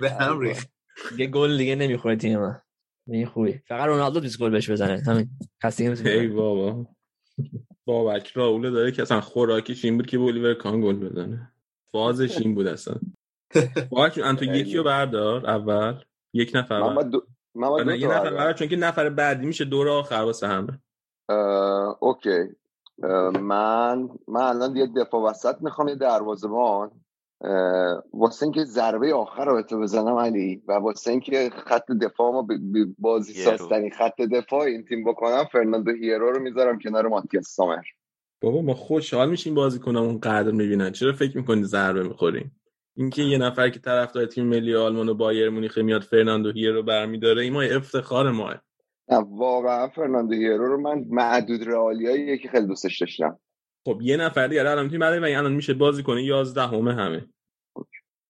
[0.00, 0.70] به هم ریخت.
[1.18, 2.60] یه گل دیگه نمی‌خوره تیم من
[3.06, 3.52] این خوبی.
[3.52, 5.02] فقط رونالدو بیس گل بهش بزنه.
[5.06, 5.30] همین.
[5.62, 6.86] کسی ای بابا.
[7.84, 11.52] بابک راوله داره که اصلا خوراکیش این بود که بولیور کان گل بزنه.
[11.92, 12.94] فازش این بود اصلا.
[13.90, 15.94] بابک ان تو یکی رو بردار اول.
[16.34, 17.26] یک نفر من دو...
[17.54, 18.52] من دو یه نفر بردار.
[18.52, 20.78] چون که نفر بعدی میشه دور آخر واسه همه.
[22.00, 22.38] اوکی.
[23.40, 26.90] من من الان یه دفاع وسط می‌خوام یه دروازه‌بان.
[28.12, 32.46] واسه اینکه ضربه آخر رو تو بزنم علی و واسه اینکه خط دفاع ما
[32.98, 37.82] بازی سازترین خط دفاع این تیم بکنم فرناندو هیرو رو می‌ذارم کنار ماتیاس سامر.
[38.40, 40.92] بابا ما خوشحال میشیم بازی کنم اون قدر می‌بینن.
[40.92, 42.60] چرا فکر می‌کنی ضربه می‌خوریم؟
[42.96, 47.42] اینکه یه نفر که طرفدار تیم ملی آلمان و بایر مونیخ میاد فرناندو هیرو برمیداره
[47.42, 48.54] این ما افتخار ماه.
[49.08, 53.38] نه واقعا فرناندو هیرو رو من معدود رئالیایی که خیلی دوستش داشتم.
[53.84, 56.94] خب یه نفر دیگه الان تیم برای و الان میشه بازی کنه 11 همه.
[56.94, 57.26] همه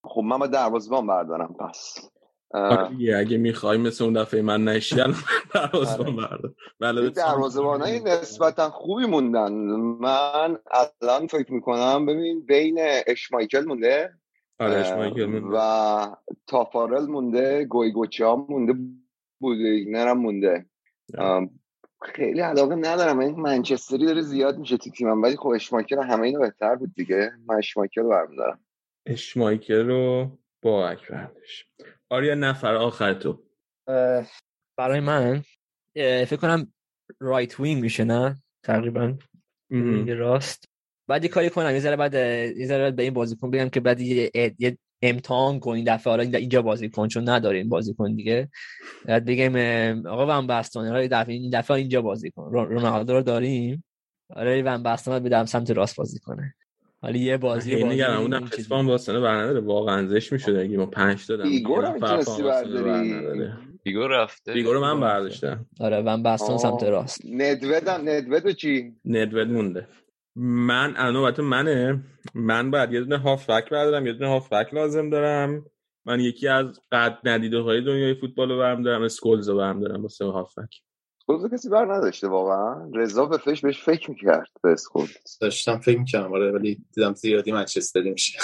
[0.04, 2.10] خب من با دروازه‌بان بردارم پس.
[2.54, 5.14] آره اگه می‌خوای مثل اون دفعه من نشی الان
[5.54, 9.52] دروازه‌بان بردار بله دروازه‌بانای نسبتا خوبی موندن.
[9.52, 14.14] من الان فکر می‌کنم ببین بین اشمایکل مونده
[14.60, 15.56] آره اشمایکل مونده.
[15.58, 18.74] و تافارل مونده گویگوچا مونده
[19.40, 20.66] بودیگنر هم مونده
[22.02, 23.18] خیلی علاقه ندارم.
[23.18, 27.30] این منچستری داره زیاد میشه تو تیمم ولی خب اشمایکل همه اینو بهتر بود دیگه.
[27.46, 28.64] من اشمایکل رو برمیدارم.
[29.06, 31.66] اشمایکل رو با اکبردش
[32.08, 33.42] آریا نفر آخر تو.
[34.78, 35.42] برای من
[35.96, 36.72] فکر کنم
[37.20, 39.18] رایت وینگ میشه نه؟ تقریبا
[40.06, 40.64] راست.
[41.08, 44.00] بعد یه کاری کنم یه ذره بعد یه ذره به این بازیکن بگم که بعد
[44.00, 48.48] یه, یه امتحان کن این دفعه حالا اینجا بازی کن چون نداریم بازی کن دیگه.
[49.04, 49.56] بعد بگیم
[50.06, 52.50] آقا ون بستون این دفعه این دفعه اینجا بازی کن.
[52.52, 53.84] رونالدو رو داریم؟
[54.36, 56.54] آره ون بستون بدم سمت راست بازی کنه.
[57.02, 60.56] حالا یه بازی یه نگرم اونم کسبان واسه برنداره واقعا زش می‌شد.
[60.56, 61.94] اگه ما 5 دادم ایگور هم
[63.82, 64.52] ایگور رفته.
[64.52, 65.66] ایگور من برداشتم.
[65.80, 67.20] آره ون بستون سمت راست.
[67.30, 69.86] ندود هم ندود چی؟ ندود مونده.
[70.36, 72.04] من الان منه.
[72.34, 75.66] من بعد یه دونه هافبک بردارم یه دونه هافبک لازم دارم.
[76.04, 80.02] من یکی از قد ندیده های دنیای فوتبال رو برم دارم اسکولز رو برم دارم
[80.02, 80.82] واسه هافبک
[81.20, 85.98] اسکولز کسی بر نداشته واقعا؟ رضا به فش بهش فکر می‌کرد به اسکولز داشتم فکر
[85.98, 88.38] می‌کردم آره ولی دیدم زیادی منچستری میشه.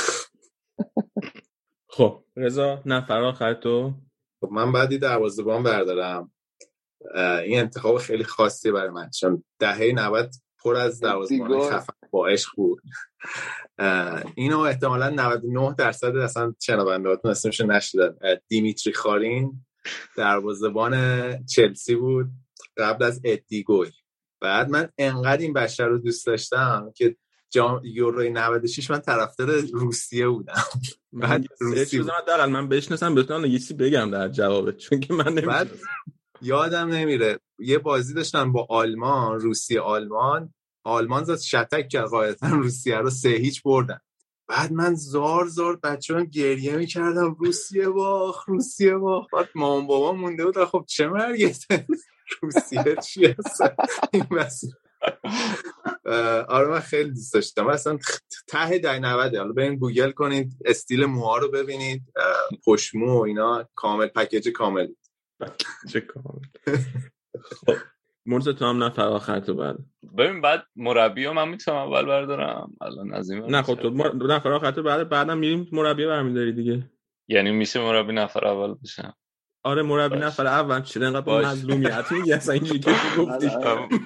[1.88, 3.94] خب رضا نفر آخر تو.
[4.40, 6.32] خب من بعدی دروازه‌بان بردارم.
[7.44, 10.30] این انتخاب خیلی خاصی برای من چون دهه 90
[10.62, 12.82] پر از دروازه‌بان خفن با عشق بود.
[14.34, 18.14] اینو احتمالا 99 درصد اصلا شنوندهاتون اسمش نشدن
[18.48, 19.66] دیمیتری خارین
[20.16, 20.96] دروازه‌بان
[21.44, 22.26] چلسی بود
[22.76, 23.90] قبل از ادیگوی
[24.40, 27.16] بعد من انقدر این بشر رو دوست داشتم که
[27.50, 30.62] جام یوروی 96 من طرفدار روسیه بودم.
[31.12, 35.70] بعد روسیه دارن من بشناسم بتونم یه چیزی بگم در جوابت چون که من بعد
[36.42, 37.38] یادم نمیره.
[37.58, 40.54] یه بازی داشتن با آلمان روسیه آلمان.
[40.84, 43.98] آلمان زد شتک کرد قاعدتا روسیه رو سه هیچ بردن.
[44.48, 47.36] بعد من زار زار بچه هم گریه می‌کردم.
[47.40, 50.64] روسیه باخ روسیه باخ بعد مامان بابا مونده بود.
[50.64, 51.86] خب چه مرگته
[52.42, 53.62] روسیه چی هست؟
[56.48, 57.66] آره من خیلی دوست داشتم.
[57.66, 57.98] اصلا
[58.48, 62.02] ته دای 90 حالا برین گوگل کنید استیل موها رو ببینید.
[62.66, 64.86] پشمو و اینا کامل پکیج کامل.
[65.92, 66.42] چه کامل.
[67.66, 67.74] خب
[68.26, 69.76] مرز تو هم نفر آخر تو بعد
[70.18, 74.12] ببین بعد مربی ها من می‌تونم اول بردارم الان از این نه خب تو مر...
[74.14, 76.90] نفر آخر تو بعد بعدم میریم مربی برمیداری دیگه.
[77.28, 79.14] یعنی میشه مربی نفر اول بشم
[79.64, 83.46] آره مربی نفر اول چه انقدر مظلومیت میگی؟ اصلا اینجوری که گفتی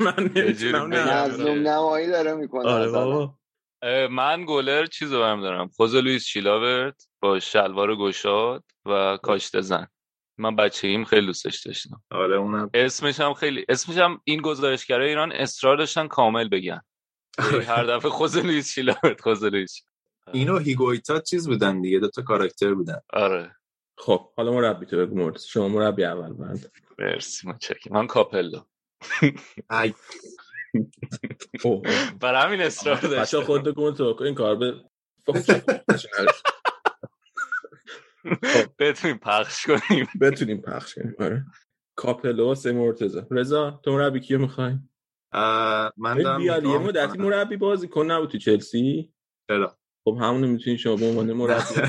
[0.01, 3.35] من نمی‌تونم مظلوم نمایی داره می‌کنه آره بابا.
[4.11, 9.87] من گلر چیزو برم دارم خوزه لویس چیلاورت با شلوار گشاد و کاشته زن.
[10.41, 12.03] من بچگیم خیلی دوستش داشتم.
[12.11, 12.71] آره اونم.
[12.75, 16.81] اسمش هم خیلی اسمش هم این گزارشگرای ایران اصرار داشتن کامل بگن.
[17.39, 19.85] هر دفعه لویس چیلاورت خوزه لویس
[20.33, 23.01] اینو هیگویتا چیز بودن دیگه دو تا کاراکتر بودن.
[23.13, 23.57] آره.
[23.99, 25.39] خب حالا مربی تو بگو مرد.
[25.39, 27.93] شما مربی اول بعد مرسی متشکرم.
[27.95, 28.61] من کاپلو.
[29.71, 29.95] ای.
[32.21, 33.41] برای همین اصرار بچه داشتم.
[33.43, 34.75] خود کن تو این کار به
[38.79, 40.07] بتونیم پخش کنیم.
[40.21, 41.15] بتونیم پخش کنیم.
[41.19, 41.45] آره.
[41.97, 44.79] کاپلو سه مرتزا رضا تو مربی کیو می‌خوای؟
[45.97, 48.11] من دارم بیالی یه مدتی مربی بازی کن.
[48.11, 49.13] نبود تو چلسی؟
[49.49, 51.63] چرا؟ خب همونو می‌تونی شما به عنوان مربی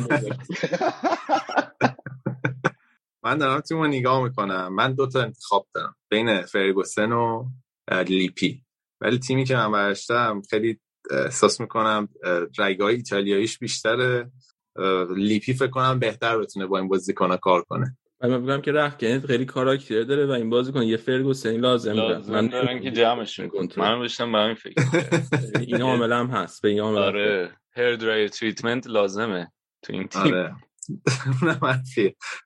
[3.23, 4.75] من دارم تیمو نگاه می‌کنم.
[4.75, 5.95] من دو تا انتخاب دارم.
[6.09, 7.49] بین فرگوسن و
[8.07, 8.63] لیپی.
[9.01, 10.79] ولی تیمی که من برشتم خیلی
[11.11, 12.09] احساس می‌کنم
[12.57, 14.31] رگای ایتالیاییش بیشتره.
[15.15, 17.97] لیپی فکر کنم بهتر بتونه با این بازیکن کار کنه.
[18.23, 22.33] من میگم که رخ کنید خیلی کاراکتر داره و این بازیکن یه فرگوسن لازم لازم
[22.33, 23.39] من دارن که جمعش
[23.77, 24.83] من داشتم به همین فکر
[25.67, 26.61] این عامل هم هست.
[26.61, 29.51] به این عامل آره hair dryer treatment لازمه
[29.81, 30.21] تو این تیم.
[30.21, 30.55] آره.
[31.41, 31.81] اونم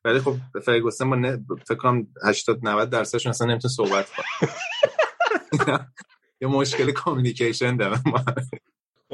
[0.06, 1.46] ولی خب فرگوسن با نه...
[1.68, 4.50] فکر کنم 80 90 درصدشون اصلا نمی‌تونه صحبت کنه.
[6.42, 8.04] یه مشکل communication دارم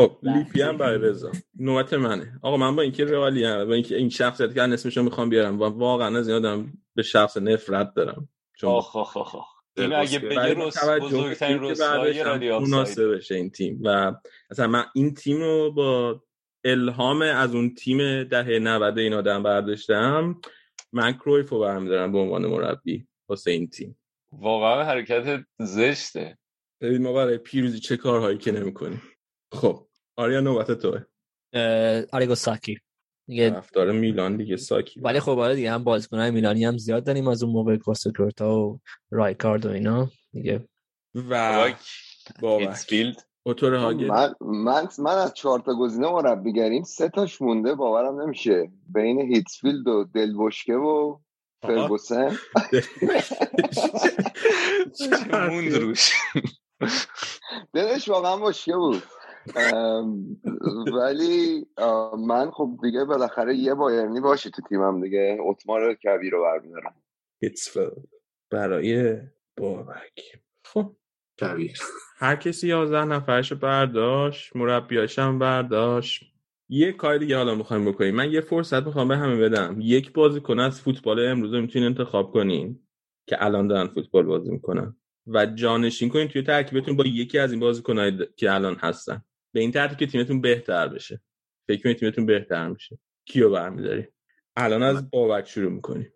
[0.02, 1.32] خب لیپی هم برای رضا.
[1.60, 2.40] نوبت منه.
[2.42, 5.64] آقا من با اینکه رئالی ام با اینکه این شخصیت که اسمشو می‌خوام بیارم و
[5.64, 8.30] واقعا از آدم به شخص نفرت دارم.
[8.58, 9.48] چون آخ آخ آخ
[9.78, 13.82] این اگه بگه رس بزرگترین رسوایی رادیو مناسب بشه این تیم.
[13.84, 14.14] و
[14.50, 16.22] اصلا من این تیم رو با
[16.64, 20.42] الهام از اون تیم دهه 90 این آدم برداشتم.
[20.94, 23.98] من کرویف رو برمیدارم به عنوان مربی واسه این تیم.
[24.32, 26.38] واقعا حرکت زشته.
[26.82, 29.02] ببین ما برای پیروزی چه کارهایی که نمی‌کنیم.
[29.52, 29.88] خب.
[30.16, 31.02] آریا نوبت توه.
[32.14, 32.80] آریگو ساکی.
[33.28, 35.00] دیگه رفتار میلان دیگه ساکی.
[35.00, 38.80] ولی خب آره دیگه هم بازیکن‌های میلانی هم زیاد داریم از اون موقع کوستکورتا و
[39.12, 40.10] رایکارد و اینا.
[40.34, 40.68] دیگه
[41.16, 41.74] و
[42.42, 42.86] بابک
[43.44, 48.72] اوتور هاگل من, من, من از چهار تا گزینه مربیگریم سه تاش مونده باورم نمیشه.
[48.88, 51.20] بین هیتسفیلد و دلبشکه و
[51.62, 52.38] فرگوسن.
[55.32, 56.12] موند روش؟
[57.74, 59.04] دلش واقعا بشکه بود.
[60.94, 61.66] ولی
[62.28, 65.38] من خب دیگه بالاخره یه بایرنی باشه تو تیمم دیگه.
[65.42, 66.96] اتمار کبیر رو برمیدارم.
[68.50, 69.20] برای
[69.58, 70.42] بابک.
[70.66, 70.96] خب.
[71.42, 71.78] کبیر
[72.18, 76.24] هر کسی یازده نفرش برداشت مربیاش هم برداشت.
[76.70, 78.16] یه کار دیگه حالا می‌خوایم بکنیم.
[78.16, 79.78] من یه فرصت می‌خوام به همه بدم.
[79.80, 82.80] یک بازیکن از فوتبال امروز می‌تونین انتخاب کنین
[83.28, 84.96] که الان دارن فوتبال بازی می‌کنن.
[85.28, 89.24] و جانشین کنین توی ترکیبتون با یکی از این بازیکن‌های که الان هستن.
[89.54, 91.22] به این ترتیب که تیمتون بهتر بشه.
[91.68, 93.00] فکر کنید تیمتون بهتر میشه.
[93.26, 94.08] کیو برمیداری؟
[94.56, 96.14] الان از بابک شروع می‌کنیم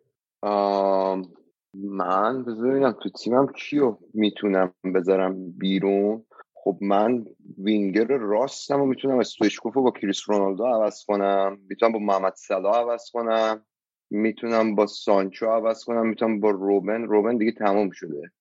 [1.73, 6.25] من بذارم تو تیمم کیو می‌تونم بذارم بیرون.
[6.53, 7.25] خب من
[7.57, 11.59] وینگر راستم و می‌تونم استویچکوف با کریس رونالدو عوض کنم.
[11.69, 13.65] می‌تونم با محمد صلاح عوض کنم.
[14.09, 16.07] می‌تونم با سانچو عوض کنم.
[16.07, 17.03] می‌تونم با روبن.
[17.03, 18.31] روبن دیگه تموم شده.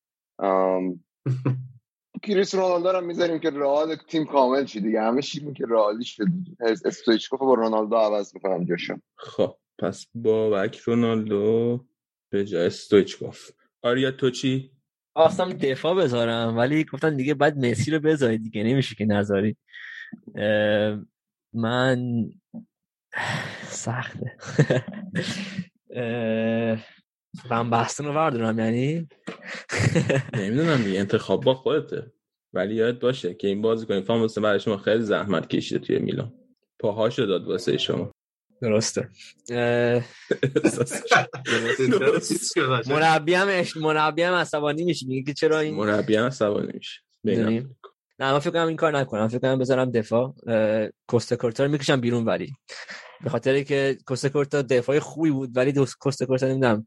[2.26, 6.24] کریس رونالدو رو می‌ذاریم که رئال تیم کامل شد دیگه؟ همه چی که رئالی شد.
[6.84, 11.84] استویچکوف با رونالدو عوض می‌کنم جاشم خب پس بابک رونالدو
[12.30, 13.50] به جای استویچکوف
[13.82, 14.70] آریا تو چی؟
[15.16, 19.56] خواستم دفاع بذارم ولی گفتن دیگه بعد مسی رو بذارید دیگه نمیشه که نذاری
[21.54, 22.24] من
[23.84, 24.30] سخته.
[27.50, 29.08] من بحثن رو بردارم یعنی؟
[30.34, 32.12] نمی‌دونم دیگه انتخاب با خودته.
[32.54, 36.32] ولی یاد باشه که این بازی کنیم فاموسه برای شما خیلی زحمت کشیده توی میلان.
[36.78, 38.12] پاهاشو داد واسه شما.
[38.62, 39.08] درسته.
[42.86, 45.06] مربی هم مربی هم عصبانی میشه.
[45.06, 47.00] میگه که چرا این مربی هم عصبانی میشه.
[48.18, 49.28] نه من فکر کنم این کار نکنم.
[49.28, 50.34] فکر کنم بذارم دفاع.
[51.06, 52.52] کوستکورتا رو می‌کشم بیرون ولی.
[53.24, 56.86] به خاطر که کوستکورتا دفاع خوبی بود ولی کوستکورتا نمی‌دونم.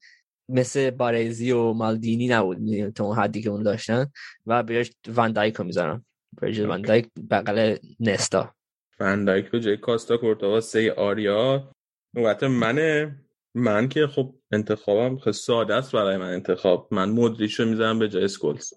[0.49, 4.11] مثل بارزی و مالدینی نبود تا اون حدی که اون داشتن.
[4.45, 6.05] و بیاش وندایک رو می‌ذارم
[6.41, 8.53] وندایک وندایک بغل نستا.
[8.99, 11.71] وندایک رو جای کاستا کورتوا سه آریا.
[12.15, 13.15] البته منه.
[13.55, 16.87] من که خب انتخابم خیلی ساده است برای من انتخاب.
[16.91, 18.73] من مدریش رو می‌ذارم به جای اسکولز.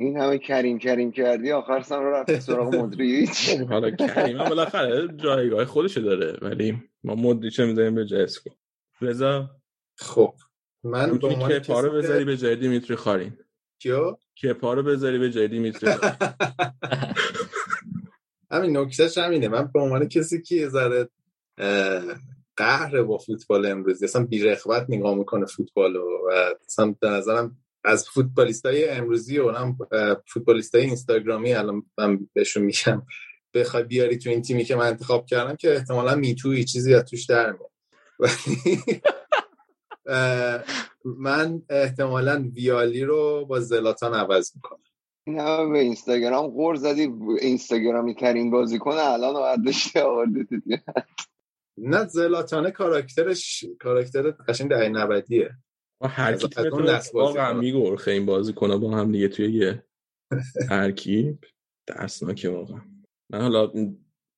[0.00, 5.08] این همه کریم کریم کردی آخر سم رو رفت سراغ مدریچ حالا کریم هم بالاخره
[5.16, 6.38] جایگاه خودشو داره.
[6.42, 8.52] ولی ما مدریچ رو می‌ذاریم به جای اسکول
[9.00, 9.50] رضا؟
[9.96, 10.34] خب.
[10.84, 13.32] من به عنوان کپا رو بذاری به جای دیمیتری خارین.
[13.78, 15.90] کیو؟ کپا رو بذاری به جای دیمیتری
[18.50, 19.48] همین نکتهش همینه.
[19.48, 21.08] من به عنوان کسی که یه ذره
[22.56, 26.06] قهر با فوتبال امروزی اصلا بی رغبت نگاه می‌کنه فوتبال و
[26.68, 29.78] اصلا به نظرم از فوتبالیست های امروزی و هم
[30.26, 33.02] فوتبالیست های اینستاگرامی الان من بهشون میگم
[33.54, 37.24] بخوای بیاری تو این تیمی که من انتخاب کردم که احتمالا میتوی چیزی از توش
[37.24, 37.70] در میاد.
[41.04, 44.80] من احتمالا ویالی رو با زلاتان عوض می‌کنم.
[45.26, 50.46] این همه به اینستاگرام غور زدی اینستاگرامی ترین بازیکن الان آوردش آورده
[51.78, 55.24] نه زلاتانه کاراکترش کاراکتر قشنگ دهه 90
[56.02, 56.48] هر کی
[57.14, 59.84] واقعا میگرخه این بازی کنه با هم دیگه توی یه
[60.68, 61.38] ترکیب.
[61.86, 62.80] درسناکه واقعا.
[63.32, 63.72] من حالا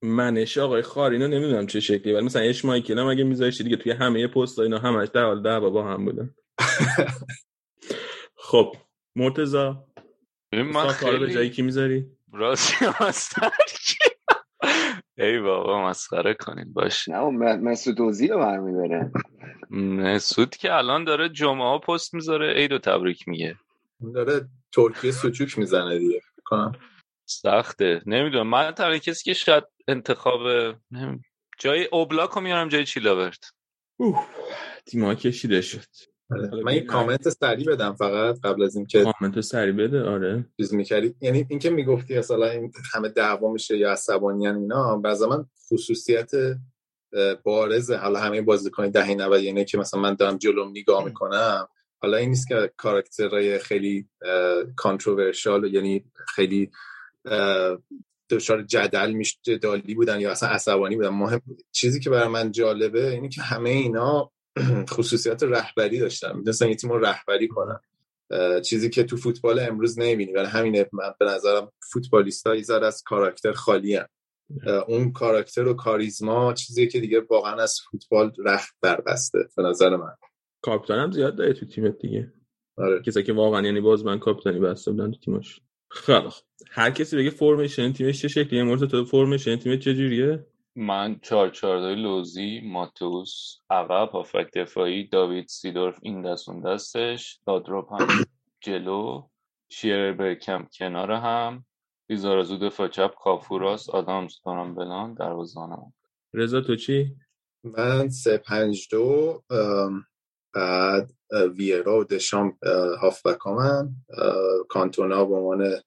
[0.06, 0.58] منش.
[0.58, 4.26] آقای خارینو نمی‌دونم چه شکلی ولی مثلا اش مایکل هم اگه میذاشتی دیگه توی همه
[4.26, 6.34] پست اینا همش در حال دعوا با هم بودن.
[8.48, 8.76] خب
[9.16, 9.84] مرتضا
[10.52, 13.50] من خیلی به جایی کی می‌ذاری؟ راستی مستر
[15.18, 17.08] ای بابا مسخره کنین باش.
[17.08, 17.20] نه
[17.56, 19.12] مسعود اوزی رو برمیداره.
[19.70, 23.56] مسعود که الان داره جمعه ها پست می‌ذاره عید و تبریک میگه.
[24.14, 26.72] داره ترکیه سوچوک می‌زنه دیگه کنم.
[27.26, 28.02] سخته.
[28.06, 28.48] نمی‌دونم.
[28.48, 30.40] من تنها کسی که شاید انتخاب
[31.58, 33.50] جای اوبلاک رو میارم جای چیلاورت
[34.86, 35.86] تیما کشیده شد.
[36.64, 40.46] من یه کامنت سریع بدم فقط قبل از اینکه کامنت سریع بده آره.
[40.56, 41.14] چیز می‌کردی.
[41.20, 46.30] یعنی اینکه می‌گفتی مثلا این همه دعوا میشه یا عصبانیان اینا بعضی من خصوصیت
[47.42, 47.96] بارزه.
[47.96, 51.68] حالا همه بازیکن دهه 90 یعنی که مثلا من دارم جلو نگاه می‌کنم.
[52.02, 54.08] حالا این نیست که کاراکترهای خیلی
[54.76, 56.04] کانتروورشال یعنی
[56.34, 56.70] خیلی
[58.30, 61.08] دچار جدل میشه جدالی بودن یا اصلا عصبانی بودن.
[61.08, 61.40] مهم
[61.72, 64.30] چیزی که برای من جالبه اینه که همه اینا
[64.94, 66.36] خصوصیت رهبری داشتن.
[66.36, 67.80] می‌دونستن یه تیم رو رهبری کنن.
[68.60, 70.32] چیزی که تو فوتبال امروز نمی‌بینی.
[70.32, 72.52] ولی همینه من به نظرم فوتبالیست ها
[72.86, 74.06] از کاراکتر خالی هن.
[74.88, 80.14] اون کاراکتر و کاریزما چیزی که دیگه واقعا از فوتبال رخت بربسته به نظر من.
[80.62, 82.32] کاپیتان هم زیاد داره تو تیمت دیگه.
[82.78, 83.02] آره.
[83.02, 85.60] کسی که واقعا یعنی باز من کاپیتانی بسته بودن تو تیمش
[85.90, 86.28] خیلی
[86.70, 91.50] هر کسی بگه فرمیشن تیمش چه شکلیه؟ مورد تو فرمیشن تیمت چه جوریه؟ من چهار
[91.50, 98.06] چهار لوزی ماتوس عقب هافک دفاعی داوید سیدورف این دست اون دستش دادروپ هم
[98.64, 99.28] جلو
[99.68, 101.64] شیر برکم کنار هم
[102.08, 105.92] بیزارزو دفاع چپ کافوراس آدامز دارم بلان دروازه‌بانم.
[106.34, 107.16] رضا تو چی؟
[107.64, 109.42] من سه پنج دو
[110.56, 111.12] بعد
[111.56, 112.58] ویرا و دشام
[113.00, 113.96] هافبک هم
[114.68, 115.80] کانتونا به عنوان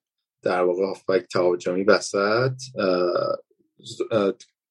[0.44, 2.54] در واقع هافبک تهاجمی وسط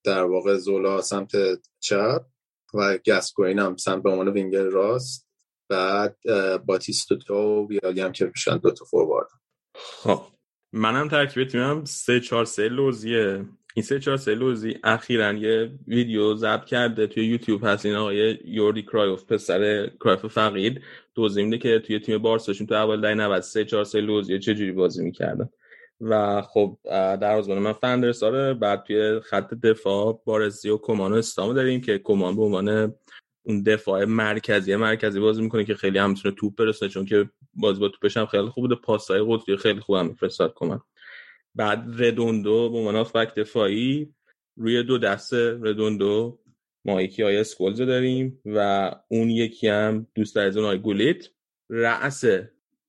[0.03, 1.31] در واقع زولا سمت
[1.79, 2.25] چپ
[2.73, 5.29] و گسکوین هم سمت به عنوان وینگر راست.
[5.69, 6.17] بعد
[6.65, 9.27] باتیستوتا و ویالی هم که میشن دو تا فوروارد.
[9.77, 10.21] خب
[10.73, 13.45] منم ترکیب تیمم سه چهار سه لوزیه.
[13.75, 17.85] این سه چهار سه لوزی اخیرا یه ویدیو ضبط کرده توی یوتیوب هست.
[17.85, 20.81] این آقای یوردی کرایوف پسر کرایف فقید
[21.15, 24.55] توضیح میده که توی تیم بارساشون تو اول دهه 90 سه چهار سه لوزی چه
[24.55, 25.49] جوری بازی می‌کردن.
[26.01, 26.77] و خب
[27.21, 31.81] در روزبان من فندرس داره بعد توی خط دفاع بارزی و کمان و استامو داریم
[31.81, 32.93] که کمان به عنوان
[33.43, 37.79] اون دفاع مرکزی مرکزی بازی می‌کنه که خیلی هم می‌تونه توپ برسونه چون که بازی
[37.79, 38.75] با توپش هم خیلی خوب بوده.
[38.75, 40.81] پاسای قطبی خیلی خوب هم میفرستاد کمان
[41.55, 44.13] بعد ردوندو به عنوان فک دفاعی
[44.57, 46.39] روی دو دست ردوندو
[46.85, 51.27] ما یکی آی اسکولز داریم و اون یکی هم دوست از اون گولیت.
[51.69, 52.23] رأس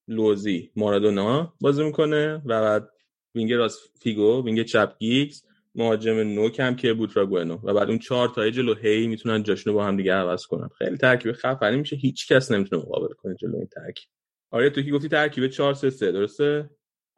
[0.08, 2.90] لوزی مارادونا بازی می‌کنه و بعد
[3.34, 5.42] وینگر راست فیگو وینگر چپ گیگز
[5.74, 9.76] مهاجم نوک هم که بود راگوینو و بعد اون چهار تا جلو هی می‌تونن جاشونو
[9.76, 10.68] با هم دیگه عوض کنن.
[10.78, 11.96] خیلی ترکیب خفنی میشه.
[11.96, 14.08] هیچ کس نمی‌تونه مقابله کنه جلو این ترکیب.
[14.50, 16.70] آره تو کی گفتی ترکیب 4 3 3 درسته؟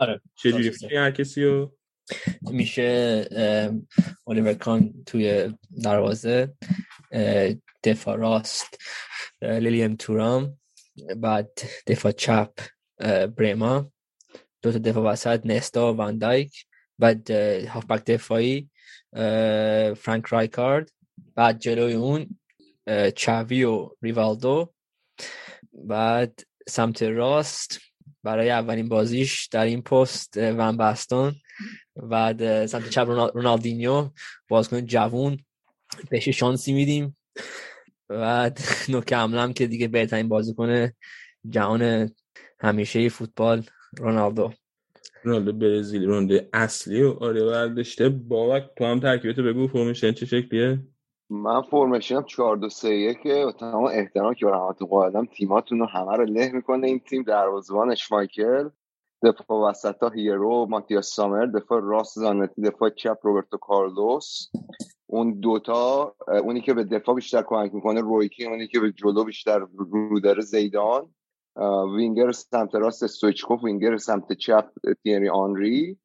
[0.02, 1.76] آره چه جوری میشه هر کسی رو؟
[2.40, 3.24] میشه
[4.26, 6.54] الیور کان توی دروازه
[7.84, 8.78] دفاع راست
[9.42, 10.60] لیلیم تورام
[11.16, 11.50] بعد
[11.86, 12.50] دفاع چپ
[13.36, 13.92] بریما
[14.62, 16.66] دو تا دفاع وسط نستا و واندایک
[16.98, 17.30] بعد
[17.66, 18.70] هافبک دفاعی
[19.96, 20.92] فرانک رایکارد
[21.34, 22.38] بعد جلوی اون
[23.16, 24.72] چاوی و ریوالدو
[25.72, 27.91] بعد سمت راست
[28.22, 31.34] برای اولین بازیش در این پست ون بستون.
[31.96, 34.10] بعد سمت چپ رونالدینیو
[34.48, 35.38] بازیکن جوون.
[36.10, 37.16] بهش شانسی میدیم.
[38.08, 38.58] بعد
[38.88, 40.90] نکته هم که دیگه بهترین بازیکن
[41.48, 42.10] جهان
[42.60, 43.64] همیشه فوتبال
[43.98, 44.52] رونالدو.
[45.22, 50.78] رونالدو برزیلی رونالدو اصلی و آره برداشته بابک تو هم ترکیبتو بگو فرمشن چه شکلیه؟
[51.30, 56.16] من فرمشنم 4 2 3 1 و تمام احترام که برامتون قائلم تیماتون رو همه
[56.16, 57.22] رو له می‌کنه این تیم.
[57.22, 58.68] دروازه‌بان اشمایکل
[59.22, 64.48] دفاع وسط هیرو ماتیاس سامر دفاع راست زانتی دفاع چپ روبرتو کارلوس.
[65.06, 69.58] اون دوتا اونی که به دفاع بیشتر کمک می‌کنه رویکی اونی که به جلو بیشتر
[69.58, 71.14] رو داره زیدان.
[71.96, 74.64] وینگر سمت راست استویچکوف وینگر سمت چپ
[75.02, 75.98] تیری آنری.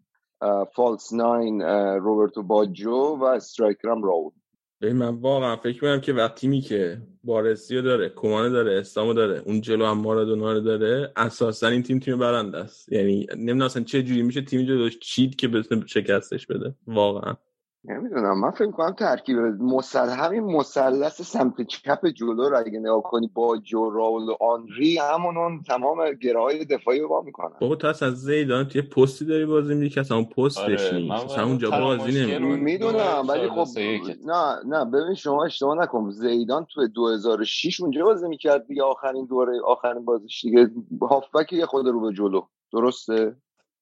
[0.76, 1.62] false nine
[2.02, 4.32] روبرتو باجو و striker م راول.
[4.80, 9.42] به من واقعا فکر می‌کنم که وقتی تیمی که بارزی داره کومانو داره استامو داره
[9.46, 12.92] اون جلو هم مارادونا رو داره اساسا این تیم تیم برنده است.
[12.92, 16.76] یعنی نمی‌دونم اصلا چه جوری میشه تیم جلوش چید که بتونه شکستش بده.
[16.88, 17.34] واقعا.
[17.86, 18.40] نمی‌دونم.
[18.40, 23.58] من فکر کنم ترکیب مسل همین مثلث سمت چپ جلو رو اگه نگاه کنی با
[23.58, 27.56] جو راول و آنری همون تمام گرهای دفاعی رو با می‌کنن.
[27.62, 31.40] بابا تو اصلا زیدان توی پستی داری بازی میدی که اصلا اون پستش آره، نیست
[31.40, 33.68] اونجا بازی اون می‌دونم دو ولی خب.
[34.26, 36.10] نه نه ببین شما اشتباه نکن.
[36.10, 40.72] زیدان تو 2006 اونجا بازی می‌کرد دیگه آخرین دوره آخرین بازیش دیگه.
[41.02, 42.42] هافبک یه خود رو به جلو.
[42.74, 43.36] درسته؟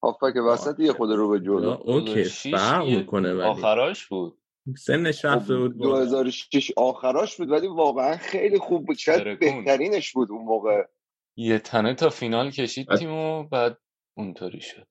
[0.05, 1.69] هافبک وسط یه خود رو به جلو.
[1.69, 3.41] اوکی 2006 فرق یه می‌کنه ولی.
[3.41, 4.37] آخراش بود.
[4.77, 6.05] سنش رفته بود بالا.
[6.05, 8.97] 2006 آخراش بود ولی واقعا خیلی خوب بود.
[8.97, 9.39] شاید.
[9.39, 10.83] بهترینش بود اون موقع.
[11.37, 13.77] یه تنه تا فینال کشید بعد- تیمو بعد
[14.17, 14.87] اونطوری شد.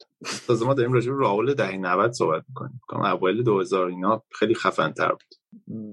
[0.46, 2.80] تازه ما داریم راجع به راول دهه 90 صحبت می‌کنیم.
[2.88, 5.34] کنم اوایل 2000 اینا خیلی خفن تر بود.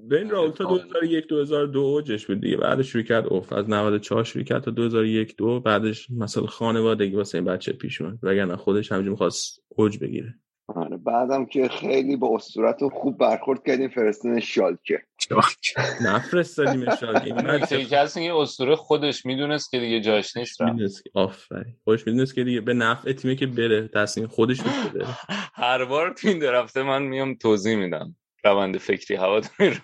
[0.10, 2.58] بین راول تا 2001 2002 اوجش بود دیگه.
[2.58, 3.54] بعدش شروع کرد اوف.
[3.54, 5.60] از 94 شروع کرد تا 2001 دو.
[5.60, 8.20] بعدش مثلا خانوادگی واسه این بچه پیش اومد.
[8.24, 10.36] وگرنه خودش همینجوری می‌خواست اوج بگیره.
[10.76, 15.02] آره بعدم که خیلی با اسطورت خوب برخورد کردیم فرستن شالکه.
[16.08, 21.04] نفرستادیمش این نکته بچه که هست این اسطوره خودش می‌دونست که دیگه جاش نیست می‌دونست
[21.04, 21.76] که آفرین.
[21.84, 25.06] خودش می‌دونست که دیگه به نفع تیمه که بره تصمیم خودش بره؟
[25.54, 28.16] هر بار تو این درفته من میام توضیح میدم.
[28.44, 29.82] روند فکری هوا میره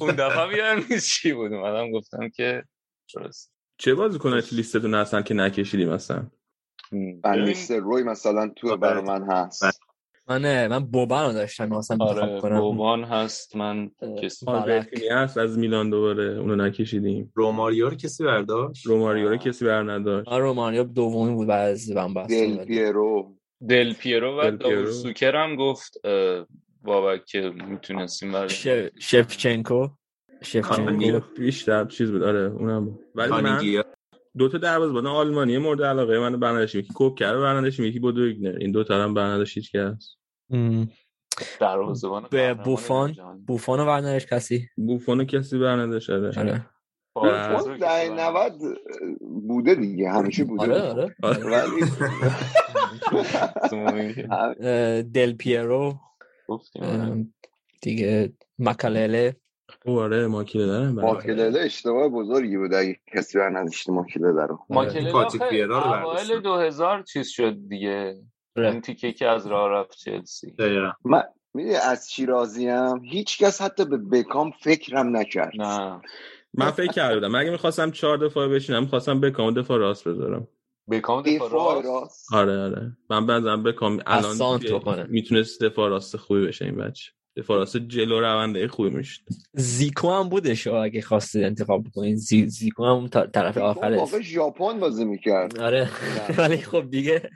[0.00, 1.52] اون دفعه میارم نیست چی بود.
[1.52, 2.64] اومدم گفتم که
[3.14, 3.52] درست.
[3.78, 6.26] چه بازیکنایی تو لیستتون هستن که نکشیدیم مثلا؟
[6.92, 9.64] من ببین، لیست روی مثلا تو برای من هست.
[10.28, 12.60] من من بوبن رو داشتم می‌خواستم آره کنم.
[12.60, 13.90] بوبان هست من
[14.22, 14.86] کسی آره.
[15.10, 17.32] هست از میلان دوباره اونو نکشیدیم.
[17.34, 20.28] روماریو رو کسی برداشت؟ روماریو رو کسی بر نداشت.
[20.28, 23.36] آره رومانیا دومی بود بعد از ون دل پیرو.
[23.68, 24.70] دل پیرو و دل پیرو.
[24.70, 26.06] داوود سوکر هم گفت
[26.82, 29.88] بابک که می‌تونستیم برای ش- شفچنکو؟
[30.42, 31.20] شفچنکو.
[31.38, 32.22] بیشتر چیز بود.
[32.22, 33.00] آره اونم بود.
[33.14, 33.82] ولی من
[34.38, 38.56] دو تا دروازه‌بان آلمانی مورد علاقه من برنداشتیم یکی کوبکر رو برنداشتیم یکی بودو ایگنر
[38.60, 40.16] این دو تا هم برنداشت هیچ کس.
[41.60, 43.44] دروازه‌بان به بوفان جهان.
[43.44, 46.38] بوفان رو برنامهش کسی؟ بوفون کسی برنداشت آره.
[46.38, 46.52] آره.
[46.52, 46.60] رو
[47.16, 48.62] اون که ده تو 90
[49.20, 50.62] بوده دیگه همیشه بوده.
[50.62, 51.14] آره بود.
[51.22, 51.46] آره.
[53.72, 54.28] برنامه.
[54.60, 55.94] اه، دل پیرو.
[56.82, 57.26] آره.
[57.82, 59.36] دیگه مکالله
[59.84, 64.58] او آره ماکیله دارم ماکلله اشتباه بزرگی بود اگه کسی بر نداشته ماکلله رو.
[65.50, 66.40] ویرا رو اوایل برداشتن.
[66.40, 68.16] 2000 چیز شد دیگه.
[68.56, 68.68] آره.
[68.70, 70.54] اون تیکه که از راه رفت چلسی.
[71.04, 71.22] من
[71.54, 75.52] می‌دونی از چی راضیم هیچ کس حتی به بکام فکرم نکرد.
[75.58, 76.00] نه.
[76.54, 77.28] من فکر کردم.
[77.28, 80.48] من اگه می‌خواستم چهار دفاع بشینم می‌خواستم بکام دفاع راست بذارم.
[80.90, 82.96] بکام دفاع دفاع راست؟ آره آره.
[83.10, 85.06] من بنظرم بکام الان.
[85.08, 87.10] می‌تونست دفاع راست خوبی بشه این بچه.
[87.36, 89.20] دفاع راست جلو رونده خوبی می‌شد.
[89.52, 92.48] زیکو هم بودش اگه خواستید انتخاب بکنید زی...
[92.48, 95.58] زیکو هم طرف اون آخر موقع ژاپن بازی می‌کرد.
[95.58, 95.90] آره.
[96.38, 97.30] ولی خب دیگه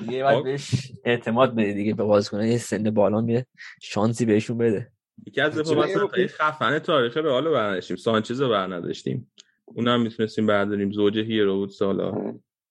[0.00, 0.44] دیگه باید.
[0.44, 3.46] بهش اعتماد بده دیگه به بازیکنان یه سن بالا میره
[3.82, 4.92] شانسی بهشون بده.
[5.26, 9.32] یکی از های خفن تاریخ رئال رو برنداشتیم سانچز رو برنداشتیم.
[9.64, 10.90] اونم می‌تونستیم برداریم.
[10.90, 12.12] زوج هیرو بود سالا.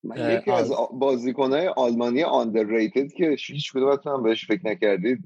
[0.03, 5.19] من یکی از آل- بازیکنهای آلمانی underrated که هیچ کدومتون هم بهش فکر نکردید.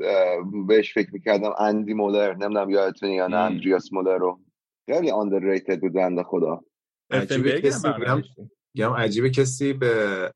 [0.68, 2.34] بهش فکر می‌کردم اندی مولر.
[2.34, 3.38] نمی‌دونم یادتونه یا نه.
[3.38, 4.40] اندریاس مولر رو.
[4.90, 6.62] خیلی underrated بود بنده خدا.
[7.12, 7.88] عجیبه کسی
[8.76, 10.32] میگم عجیبه کسی به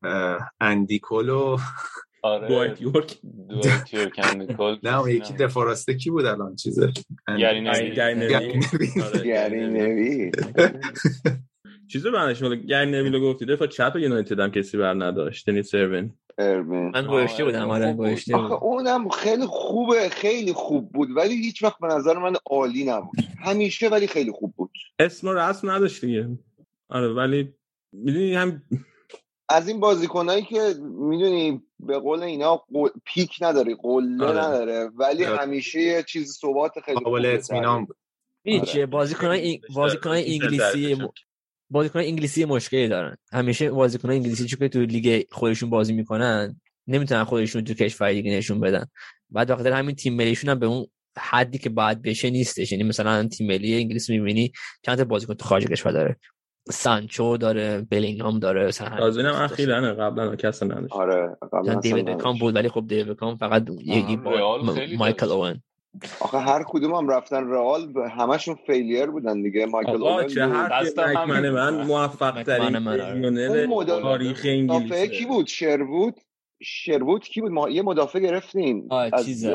[0.60, 1.56] اندی کولو
[2.22, 2.48] آره.
[2.48, 3.18] دوایت یورک.
[3.48, 6.92] دوایت یورک اندیکال نه اون یکی دفاع راسته کی بود الان؟ چیزه
[7.38, 7.68] گری.
[7.68, 10.30] آره، نوی
[11.92, 13.46] چیزو برنداشتیم حالا گری نویل رو گفتی.
[13.46, 15.46] دفاع چپ یونایتد هم کسی بر نداشت.
[15.46, 17.70] دنیس ایروین اربین من گوشته بودم.
[17.70, 17.94] آره، آره.
[17.94, 21.08] گوشته آخه بودم اونم خیلی خوبه خیلی خوب بود.
[21.16, 23.16] ولی هیچ وقت به نظر من عالی نبود.
[23.44, 24.70] همیشه ولی خیلی خوب بود.
[24.98, 26.28] اسم و رسم نداشت دیگه.
[26.88, 27.54] آره ولی
[27.92, 28.62] می‌دونی هم
[29.48, 32.64] از این بازیکنایی که می‌دونی به قول اینا
[33.04, 34.38] پیک نداره قله آره.
[34.38, 34.90] نداره.
[34.94, 35.38] ولی آره.
[35.38, 37.96] همیشه یه چیز ثبات خیلی قابل اطمینان بود.
[38.44, 38.86] هیچ آره.
[38.86, 40.96] بازیکنای بازیکنای انگلیسی
[41.70, 43.16] بازیکن انگلیسی مشکلی دارن.
[43.32, 48.60] همیشه بازیکن انگلیسی چون تو لیگ خودشون بازی می‌کنن نمی‌تونن خودشون تو کشور دیگه نشون
[48.60, 48.86] بدن.
[49.30, 50.86] بعد وقتی همین تیم ملیشون هم به اون
[51.18, 52.72] حدی که باید بشه نیستش.
[52.72, 54.52] یعنی مثلا تیم ملی انگلیس می‌بینی
[54.82, 56.16] چند تا بازیکن تو خارج کشور داره.
[56.68, 60.92] سانچو داره بلینگهام داره مثلا لازم اخیرا قبلا کس نداشت.
[60.92, 64.16] آره قبلا دیوید بکام بود ولی خب دیوید بکام فقط یکی
[64.96, 65.62] مایکل اوون.
[66.20, 69.66] آخه هر کدوم هم رفتن رئال همشون فیلیر بودن دیگه.
[69.66, 73.66] مایکل اوون چه من من؟ موفق ترین آره.
[73.86, 76.20] تاریخ انگلیس کی بود؟ شروود؟
[76.62, 79.46] شروود کی بود؟ ما یه مدافع گرفتیم از چیز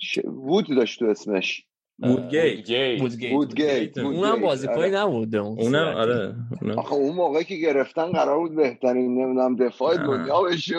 [0.00, 0.18] ش...
[0.24, 1.66] وود داشت تو اسمش.
[1.98, 6.34] وودگیت وودگیت اونم بازیکنی نبود اونم آره.
[6.76, 10.76] آخه اون موقعی که گرفتن قرار بود بهترین نمی‌دونم دفاع دنیا بشه.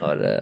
[0.00, 0.40] آره.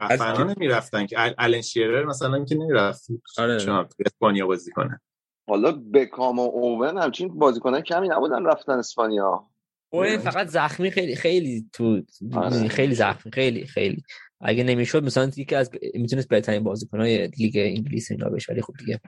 [0.00, 1.16] اصلا نمی‌رفتن که.
[1.38, 3.06] الان شیرر مثلا که نمی‌رفت.
[3.38, 3.60] آره.
[3.60, 5.00] چون اسپانیا بازی کنه.
[5.48, 9.46] حالا بکام و اوون همچین بازیکنان کمی نبودن رفتن اسپانیا.
[9.92, 12.02] اوون فقط زخمی خیلی خیلی تو
[12.34, 12.68] آره.
[12.68, 14.02] خیلی زخمی خیلی خیلی.
[14.40, 19.00] اگه نمی‌شد مثلا یکی از می‌تونست بهترین بازیکنای لیگ انگلیس اینا بشه ولی خب دیگه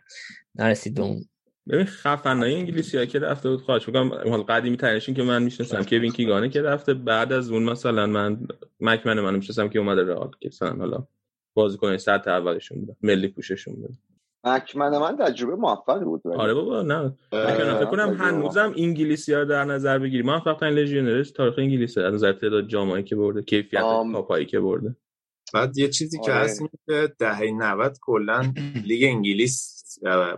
[0.55, 1.25] نرسید به اون.
[1.69, 3.61] ببین خفنای انگلیسی ها که رفته بود.
[3.61, 6.95] خواهش می‌کنم حال قدیمی ترینشون که من می‌شناسم کوین کیگانه که رفته.
[6.95, 8.47] بعد از اون مثلا من
[8.81, 11.07] مکمن منو می‌شناسم که اومده رئال که مثلا حالا
[11.55, 13.99] بازیکن سطح اولشون بود ملی پوششون بود
[14.45, 17.15] مک‌منمن من تجربه موفق بود آره بابا نه.
[17.31, 20.23] فکر کنم هنوزم انگلیسی ها در نظر بگیری.
[20.23, 23.81] موفق ترین لژیونرش تاریخ انگلیس از نظر تعداد جامایی که برده کیفیت
[24.13, 24.97] کاپایی که برده.
[25.55, 26.45] بعد یه چیزی که آره.
[26.45, 28.53] هست که دهه 90 کلا
[28.85, 29.85] لیگ انگلیس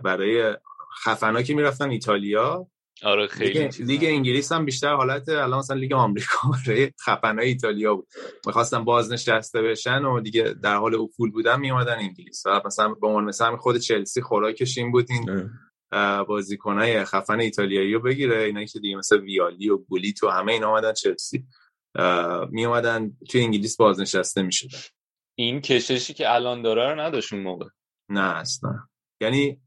[0.03, 0.57] برای
[1.03, 2.67] خفنا که می‌رفتن ایتالیا
[3.03, 6.37] آره خیلی لیگ, لیگ انگلیس هم بیشتر حالت الان مثلا لیگ آمریکا
[6.67, 8.07] برای خفنای ایتالیا بود.
[8.45, 12.45] می‌خواستن بازنشسته بشن و دیگه در حال افول بودن میومدن انگلیس.
[12.45, 15.49] و مثلا به عنوان مثلا خود چلسی خوراکش این بود این
[16.27, 18.43] بازیکنای خفن ایتالیایی رو بگیره.
[18.43, 21.45] اینا که دیگه مثل ویالی و گولیت و همه اینا اومدن چلسی
[22.49, 24.79] می اومدن توی انگلیس بازنشسته می‌شدن.
[25.35, 27.65] این کششی که الان داره رو نداشت اون موقع.
[28.09, 28.79] نه اصلا.
[29.21, 29.61] یعنی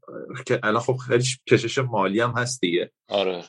[0.45, 2.91] که الان خب خیلی کشش مالی هم هست دیگه.
[3.09, 3.43] آره.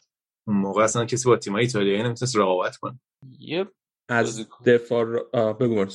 [0.46, 3.00] اون موقع اصلا کسی با تیمای ایتالیایی نمی‌تونست رقابت کنه.
[3.38, 3.66] یه
[4.08, 5.04] از دفاع
[5.52, 5.86] بگو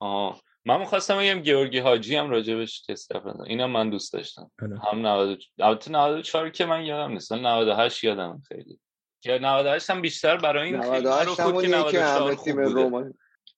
[0.00, 0.40] آه.
[0.66, 3.12] من می‌خواستم بگم گیورگی حاجی هم راجبش تست
[3.46, 4.50] اینم من دوست داشتم.
[4.62, 4.78] آره.
[4.78, 8.80] هم 90 البته 94 که من یادم نیست 98 یادم خیلی.
[9.22, 13.14] که 98 هم بیشتر برای این 98 هم که 94 تیم رومانی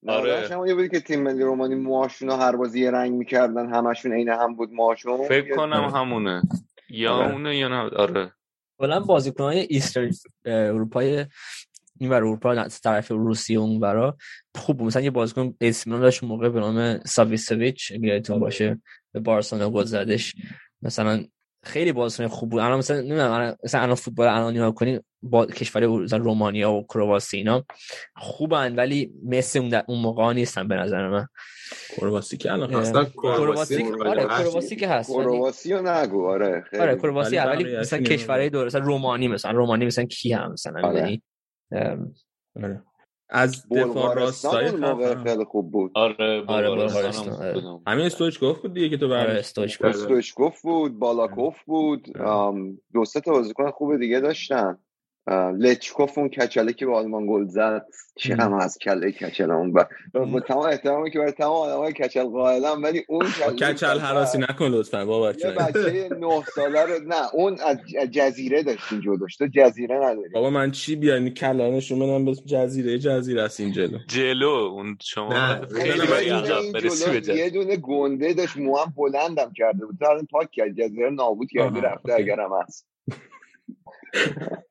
[0.07, 0.47] آره.
[0.51, 4.55] همون بود که تیم ملی رومانی موهاشون هر بازی یه رنگ می‌کردن همشون عین هم
[4.55, 6.41] بود موهاشون فکر کنم همونه.
[6.89, 7.33] یا آره.
[7.33, 8.31] اونه یا نه آره.
[8.79, 10.09] کلا بازیکن‌های ایستر
[10.45, 11.25] اروپای
[11.99, 14.17] این بر اروپا طرف روسیه اون برا
[14.55, 18.81] خوب مثلا یه بازیکن اسمیلان داشت موقع به نام ساویسویچ اگه باشه
[19.11, 20.35] به بارسلونا گل زدش.
[20.81, 21.25] مثلا
[21.63, 22.59] خیلی بازیکن خوب بود.
[22.59, 27.37] الان مثلا نمی‌دونم مثلا الان فوتبال الان نگاه کنی با کشور مثلا رومانیا و کرواسی
[27.37, 27.65] اینا
[28.15, 31.27] خوبن ولی مثل اون, اون موقع نیستن به نظر من.
[31.97, 36.83] کرواسی که الان هست کرواسی آره کرواسی که هست کرواسی رو نگو آره خیلی.
[36.83, 40.99] آره کرواسی ولی مثلا کشورهای دور مثلا رومانی مثلا رومانی مثلا کی هم مثلا آره.
[40.99, 41.21] یعنی
[42.55, 42.81] آره.
[43.29, 44.71] از دفاع راستای
[45.23, 45.91] خیلی خوب بود.
[45.95, 47.63] آره آره بلغارستان آره.
[47.87, 49.87] همین استویچکوف بود دیگه که تو آره استویچکوف.
[49.87, 52.17] استویچکوف بود بالاکوف بود
[52.93, 54.77] دو سه تا بازیکن خوب دیگه داشتن.
[55.31, 59.87] لچکوف اون کچله که به آلمان گل زد چه هم از کله کچل اون با,
[60.13, 63.25] با تمام احترامی که برای تمام آدمای کچل قائلم ولی اون
[63.61, 67.77] کچل حراسی نکن لطفا بابا یه بچه 9 ساله رو نه اون از
[68.11, 69.43] جزیره داشتین جو داشت.
[69.43, 70.29] جزیره نداری.
[70.33, 73.97] بابا من چی بیانی کلانشون بدم به جزیره جزیره است این جلو.
[74.07, 75.59] جلو اون شما
[77.35, 79.97] یه دونه گنده داشت موام بلندم کرده بود.
[79.99, 82.87] تا پاک کرد جزیره نابود کردی رفته اگرم هست.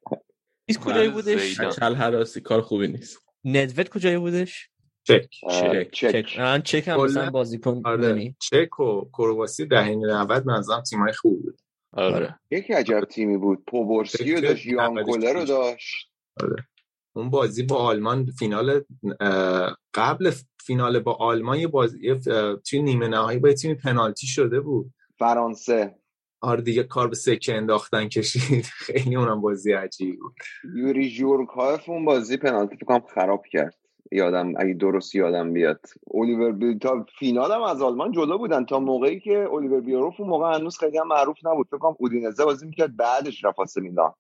[0.66, 3.18] چیز کجایی بودش؟ چل حراسی کار خوبی نیست.
[3.44, 4.70] ندوت کجایی بودش؟
[5.04, 5.28] چک.
[5.50, 5.90] چک.
[5.92, 6.38] چک.
[6.38, 8.34] من چک هم مثلا بازیکن آره.
[8.38, 11.60] چک و کرواسی دهه 90 منظرم تیمای خوب بود.
[11.92, 12.40] آره.
[12.50, 13.64] یکی عجب تیمی بود.
[13.68, 16.10] پوبورسکی رو داشت یانکوله رو داشت.
[16.42, 16.56] آره.
[17.16, 18.84] اون بازی با آلمان فینال
[19.94, 20.32] قبل
[20.64, 22.14] فینال با آلمان یه بازی
[22.66, 24.94] توی نیمه نهایی با تیم پنالتی شده بود.
[25.18, 25.94] فرانسه.
[26.46, 28.64] آره دیگه کار به سکه انداختن کشید.
[28.86, 30.34] خیلی اونم بازی عجیبی بود.
[30.74, 33.74] یوری جورکایف اون بازی پنالتی فکرم خراب کرد.
[34.12, 35.80] یادم اگه درست یادم بیاد.
[36.14, 36.78] الیور بی...
[36.78, 38.64] تا فینال هم از آلمان جلو بودن.
[38.64, 41.66] تا موقعی که الیور بیرهوف اون موقع هنوز خیلی هم معروف نبود.
[41.66, 44.12] فکر کنم اودینزه بازی می‌کرد بعدش رفت میلان.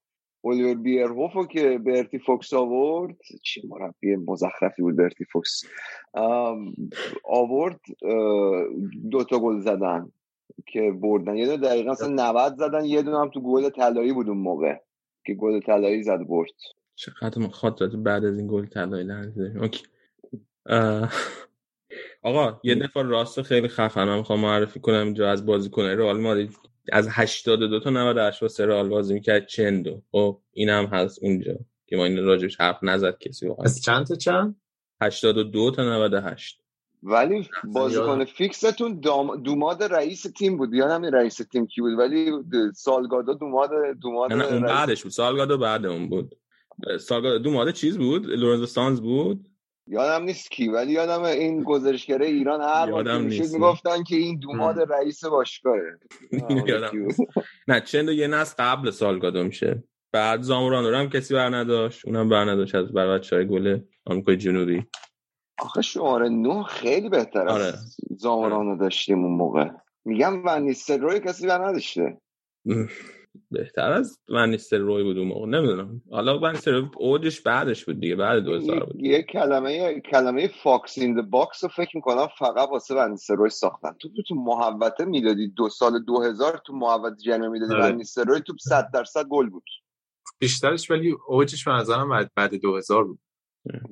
[0.44, 3.16] الیور بیرهوفو که برتی فوکس آورد.
[3.42, 5.62] چه مربی مزخرفی بود برتی فوکس.
[7.24, 7.80] آورد
[9.10, 10.12] دوتا گل زدن.
[10.66, 11.36] که بردن.
[11.36, 14.76] یه دونه دقیقا اصلا 90 زدن یه دونه هم تو گل طلایی بود اون موقع
[15.26, 16.50] که گل طلایی زد برد.
[16.94, 19.82] چقدر خاطرات بعد از این گل طلایی لحظه اوکی.
[22.22, 26.56] آقا یه دفعه راست خیلی خفن من می‌خوام معرفی کنم اینجا از بازیکن رئال مادرید.
[26.92, 32.04] از 82 تا 98 واسه رئال بازی می‌کرد چندو؟ خب اینم هست اونجا که ما
[32.04, 34.56] این راجبش حرف نزد کسی واقعا از چند تا چند؟
[35.00, 36.62] 82 تا 98
[37.06, 39.42] ولی بازیکن فیکستون دام...
[39.42, 40.74] دوماد رئیس تیم بود.
[40.74, 42.32] یا همین رئیس تیم کی بود ولی
[42.74, 43.70] سالگادا دوماد
[44.02, 44.76] دوماد نه, نه اون رئیس...
[44.76, 45.12] بعدش بود.
[45.12, 46.36] سالگادو بعد اون بود.
[47.00, 49.46] سالگادو دوماد چیز بود؟ لورنزو سانز بود؟
[49.86, 53.54] یادم نیست کی ولی یادم این گزارشگره ایران هر یادم وقت نیست.
[53.54, 55.98] می‌گفتن که این دوماد رئیس باشگاهه.
[56.66, 56.90] یادم
[57.68, 59.84] نه چند یه نسل قبل سالگادو میشه.
[60.12, 62.06] بعد زامورانو هم کسی بر نداشت.
[62.06, 64.86] اونم بر نداشت از بر بچه های گله آمریکای جنوبی.
[65.58, 67.64] آخه شماره نه خیلی بهتر آره.
[67.64, 69.70] از زامورانو داشتیم اون موقع.
[70.04, 72.20] میگم ونیستر روی کسی بر نداشته.
[73.50, 75.46] بهتر از ونیستر روی بود اون موقع.
[75.46, 76.02] نمی‌دونم.
[76.10, 79.04] حالا ونیستر روی اوجش بعدش بود دیگه بعد 2000 بود.
[79.04, 83.92] یه کلمه کلمه fox in the box رو فکر می‌کنم فقط واسه ون نیستلروی ساختن.
[84.00, 87.92] تو تو محوطه می‌دادی دو سال 2000 تو محوطه جنوب می‌دادی آره.
[87.92, 89.64] ونیستر روی تو 100 درصد گل بود.
[90.38, 93.18] بیشترش ولی اوجش به نظرم بعد بعد 2000 بود.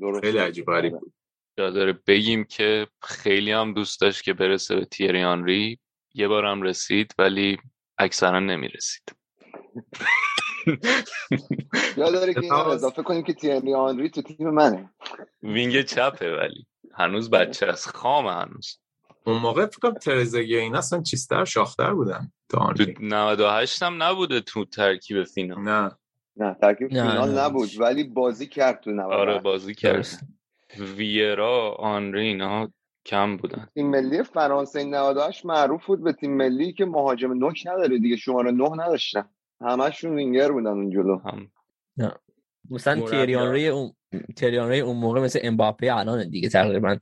[0.01, 0.25] درست.
[0.25, 1.13] خیلی عجیب غریب بود.
[1.59, 1.93] جا داره.
[2.07, 5.79] بگیم که خیلی هم دوست داشت که برسه به تیری آنری
[6.15, 7.59] یه بار هم رسید ولی
[7.99, 9.03] اکثرا نمی‌رسید.
[11.97, 14.91] جا داره که اضافه کنیم که تیری آنری تو تیم منه.
[15.43, 16.67] wing چپه ولی.
[16.95, 17.89] هنوز بچه است.
[17.89, 18.79] خام هنوز.
[19.27, 24.03] اون موقع فکر کنم ترزگی این اصلا چیزتر شاخ‌تر بودن تا تو آنری 98 هم
[24.03, 25.61] نبوده تو ترکیب فینال.
[25.61, 25.91] نه.
[26.37, 27.39] نه ترکیب فینال.
[27.39, 30.07] نبود ولی بازی کرد تو 98 آره بازی کرد.
[30.79, 32.73] ویرا آنری اینا
[33.07, 33.69] کم بودن.
[33.75, 38.17] تیم ملی فرانسه این 98 معروف بود به تیم ملی که مهاجم نوک نداره دیگه
[38.17, 39.25] شماره نه نداشتن.
[39.61, 41.19] همشون وینگر بودن اون جلو.
[41.19, 41.51] هم.
[42.71, 43.93] مثلا مربی تریانری اون
[44.83, 46.99] اون موقع مثل امباپه الان دیگه تقریبا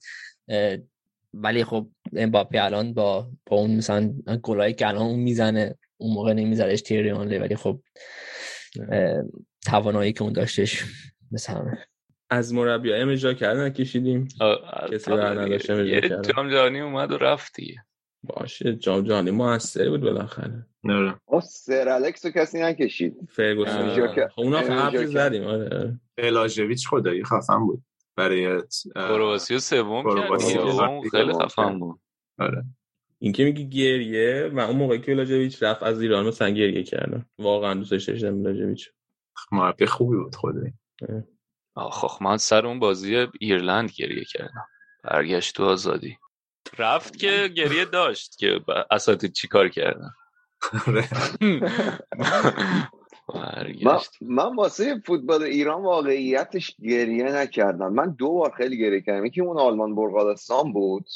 [1.35, 6.33] ولی خب امباپه الان با با اون مثلا گلایی که الان اون می‌زنه اون موقع
[6.33, 7.81] نمیزدش تریانری ولی خب
[9.67, 10.85] توانایی که اون داشتش
[11.33, 11.79] مثل همه
[12.33, 14.29] از مربی های اجرا کردن کشیدیم.
[14.93, 15.41] کسی آره دیگه.
[15.41, 16.23] نداشته کردن.
[16.23, 17.85] جام جهانی اومد و رفت دیگه.
[18.23, 20.67] باشه جام جهانی موثری بود بالاخره.
[20.85, 23.17] نه آه سر الکس رو کسی نکشید.
[23.31, 24.09] فرگوسن.
[24.29, 25.07] خب اونا کرد.
[25.07, 27.83] زدیم آره الاژویچ خدایی خفن بود
[28.17, 28.63] برای اه،
[28.95, 32.01] کرواسی سوم کرد خیلی خفن بود.
[32.39, 32.65] آره.
[33.19, 37.27] این که میگی گریه و اون موقع که ولاجویچ رفت از ایران مثلا گریه کردن.
[37.39, 38.91] واقعا دوستش داشتم ولاجویچ
[39.53, 40.73] مربی خوبی بود خدایی.
[41.75, 44.67] آخ من سر اون بازی ایرلند گریه کردم.
[45.05, 46.19] برگشت تو آزادی.
[46.79, 48.61] رفت که گریه داشت که
[48.91, 50.11] اساتید چی کار کردن؟
[53.27, 53.79] آره.
[53.85, 57.93] من, من واسه فوتبال ایران واقعیتش گریه نکردم.
[57.93, 59.27] من دو بار خیلی گریه کردم.
[59.27, 61.07] یکی اون آلمان بلغارستان بود.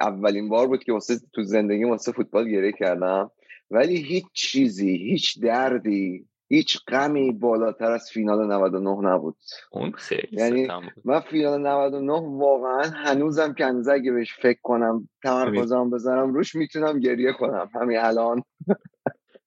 [0.00, 3.30] اولین بار بود که واسه تو زندگی واسه فوتبال گریه کردم.
[3.70, 9.36] ولی هیچ چیزی هیچ دردی هیچ غمی بالاتر از فینال 99 نبود.
[9.72, 10.68] اون خیلی یعنی
[11.04, 17.00] من فینال 99 واقعا هنوزم که هنوز اگه بهش فکر کنم تمرکزم بزنم روش می‌تونم
[17.00, 17.70] گریه کنم.
[17.74, 18.42] همین الان.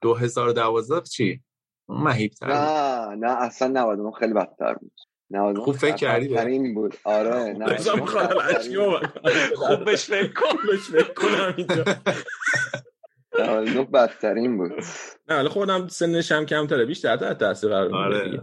[0.02, 1.41] 2012 چی؟
[1.89, 2.48] اون مهیب‌تر.
[2.48, 4.91] نه نه اصلا 99 خیلی بدتر بود.
[5.32, 6.95] 99 خوب فکر کردی بدترین بود.
[7.04, 9.06] آره داشتم 99 می‌خوام بدترین بود.
[9.68, 10.58] خوب بهش فکر کن.
[10.68, 11.84] بهش فکر کنم اینجا.
[13.40, 14.72] 99 بدترین بود.
[15.30, 18.42] نه ولی خودم سنش هم کمتره بیشتر تحت تاثیر قرار می‌گیره آره.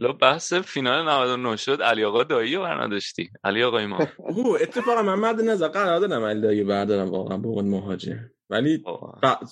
[0.00, 5.02] حالا بحث فینال 99 شد علی آقا دایی رو برنداشتی علی آقای ما اوه اتفاقا
[5.02, 8.30] من مد نظر قرار دارم علی دایی بردارم واقعا به عنوان مهاجم.
[8.50, 8.84] ولی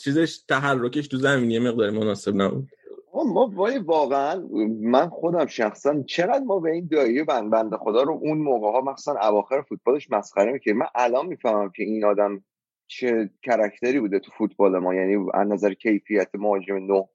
[0.04, 2.68] چیزش تحرکش تو زمین یه مقدار مناسب نبود.
[3.14, 4.42] ما ولی واقعا
[4.80, 8.80] من خودم شخصا چقدر ما به این دایی بند بنده خدا رو اون موقع ها
[8.80, 12.44] مخصوصا اواخر فوتبالش مسخره می‌کرد من الان می‌فهمم که این آدم
[12.88, 17.06] چه کرکتری بوده تو فوتبال ما؟ یعنی از نظر کیفیت مهاجم نو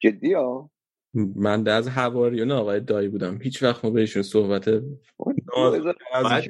[0.00, 0.70] جدی ها؟
[1.36, 3.38] من از حواریون آقای دایی بودم.
[3.42, 4.68] هیچ وقت ما بهشون صحبت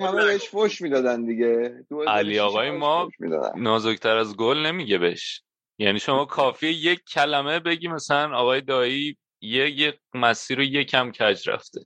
[0.01, 1.75] همه بهش فش می‌دادن دیگه.
[2.07, 5.43] علی آقای ما می‌دادن؟ نازکتر از گل نمیگه بهش.
[5.79, 11.49] یعنی شما کافیه یک کلمه بگی مثلا آقای دایی یه یه مسیر رو یکم کج
[11.49, 11.81] رفته.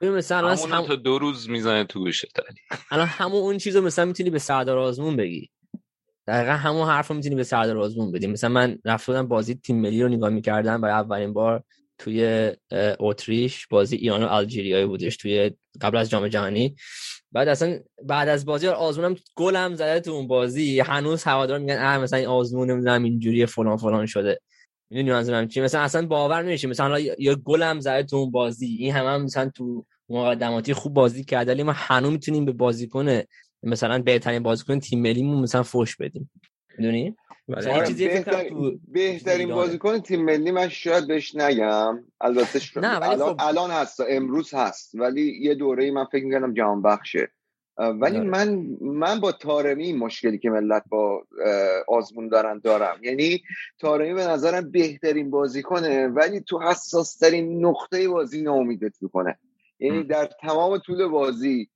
[0.00, 0.86] ببین مثلا همونو هم...
[0.86, 2.38] تا دو روز می‌زنه تو گوشت
[2.90, 5.50] الان همون اون چیزو مثلا می‌تونی به سردار آزمون بگی.
[6.28, 9.80] دقیقا همون حرف رو می‌تونی به سردار آزمون بدی مثلا من رفته بودم بازی تیم
[9.80, 11.64] ملی رو نگاه می‌کردم برای اولین بار
[11.98, 12.50] توی
[13.00, 15.50] اتریش بازی ایران و الجیریایی بودش توی
[15.80, 16.76] قبل از جام جهانی.
[17.32, 20.80] بعد اصلا بعد از بازی آزمونم گلم زده تو اون بازی.
[20.80, 24.40] هنوز هوادار میگن اه مثلا این آزمون نمی‌دونم اینجوری فلان فلان شده.
[24.90, 28.76] می‌دونی منظورم چی مثلا اصلا باور نمیشه مثلا یا گلم زده تو اون بازی.
[28.80, 33.20] این هم, هم مثلا تو مقدماتی خوب بازی کرده ولی ما هنوز می‌تونیم به بازیکن
[33.62, 36.30] مثلا بهترین بازیکن تیم ملیمون مثلا فوش بدیم.
[36.78, 37.16] می‌دونی؟
[37.56, 42.04] آره بهترین, بهترین بازیکن تیم ملی من شاید بهش نگم.
[42.20, 42.84] البته شد.
[42.84, 43.36] نه الان, خب...
[43.38, 44.94] الان هست امروز هست.
[44.94, 47.28] ولی یه دوره من فکر می‌کنم جهان بخشه.
[47.78, 48.28] ولی داره.
[48.28, 51.26] من من با تارمی مشکلی که ملت با
[51.88, 52.98] آزمون دارن دارم.
[53.02, 53.42] یعنی
[53.78, 59.38] تارمی به نظرم بهترین بازیکنه ولی تو حساس ترین نقطه بازی ناامیدت می‌کنه.
[59.80, 61.68] یعنی در تمام طول بازی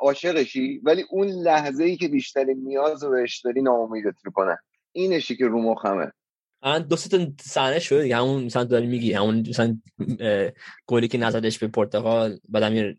[0.00, 4.58] عاشقشی؟ ولی اون لحظه ای که بیشترین نیاز رو بهش داری ناامیدت می‌کنه.
[4.92, 6.12] اینشی که رو مخمه.
[6.62, 8.16] الان دو تا صحنه شده دیگه.
[8.16, 9.78] همون مثلا داری میگی همون مثلا
[10.86, 12.96] گلی که نزدش به پرتغال بعد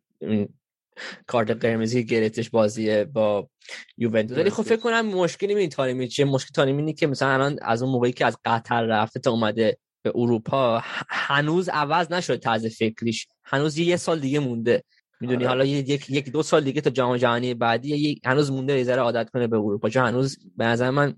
[1.28, 3.50] کارت قرمزی گرفتش بازی با
[3.98, 4.38] یوونتوس.
[4.38, 6.26] ولی خب فکر کنم مشکلی این طارمی چیه.
[6.26, 9.78] مشکل طارمی اینه که مثلا الان از اون موقعی که از قطر رفته تا اومده
[10.02, 13.28] به اروپا هنوز عوض نشده طرز فکریش.
[13.44, 14.84] هنوز یه سال دیگه مونده.
[15.22, 15.48] می‌دونی؟ آره.
[15.48, 19.30] حالا یک یک دو سال دیگه تا جام جهانی بعدی هنوز مونده یه ذره عادت
[19.30, 19.90] کنه به اروپا.
[19.90, 21.14] چون هنوز به نظر من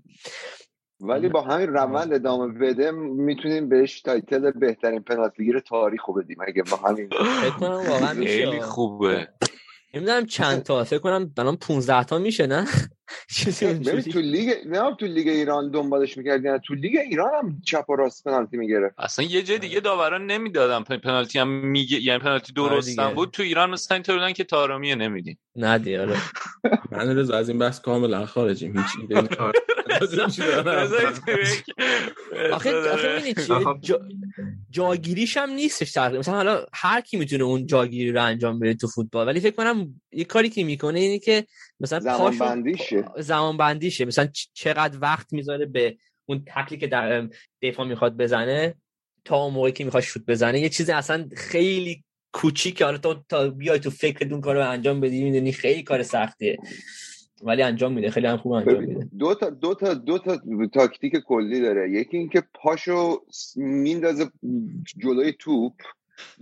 [1.00, 6.36] ولی با همین روند ادامه بده می‌تونیم بهش title بهترین پنالتیگیر تاریخ رو بدیم.
[6.48, 7.08] اگه با همین
[7.40, 9.28] فکر کنم واقعا خیلی خوبه.
[9.94, 12.66] نمی‌دونم چند تا فکر کنم الان 15 تا میشه نه؟
[14.12, 18.24] تو لیگ نه تو لیگ ایران دنبالش می‌کردین تو لیگ ایران هم چپ و راست
[18.24, 18.94] پنالتی می‌گرفت.
[18.98, 20.82] اصلا یه جای دیگه داوران نمی‌دادن.
[20.82, 23.30] پنالتی هم میگه یعنی پنالتی آره درستم بود.
[23.30, 26.16] تو ایران مثلا اینطور بودن که تارامیه نمیدین نه دیاره
[26.92, 28.78] من رضا از این بحث کاملا خارجیم.
[28.78, 29.28] هیچ ایده
[32.52, 33.32] آخه آخه
[34.70, 38.88] جاگیریش هم نیستش تقریبا مثلا حالا هر کی می‌تونه اون جاگیری رو انجام بده تو
[38.88, 39.26] فوتبال.
[39.26, 41.46] ولی فکر کنم یه کاری که می‌کنه اینه که
[41.80, 45.96] مثلا زمان بندیشه زمان بندیشه مثلا چقدر وقت می‌ذاره به
[46.26, 47.28] اون تکلی که در
[47.62, 48.74] دفاع می‌خواد بزنه
[49.24, 50.60] تا اون موقعی که می‌خواد شوت بزنه.
[50.60, 55.24] یه چیز اصلا خیلی کوچیک حالا تو تا بیای تو فکر اون کارو انجام بدی
[55.24, 56.56] می‌دونی خیلی کار سختیه.
[57.42, 58.10] ولی انجام میده.
[58.10, 59.08] خیلی هم خوب انجام میده.
[59.18, 60.40] دو تا دو تا دو تا
[60.74, 61.90] تاکتیک کلی داره.
[61.90, 63.24] یکی اینکه پاشو
[63.56, 64.30] میندازه
[64.98, 65.72] جلوی توپ.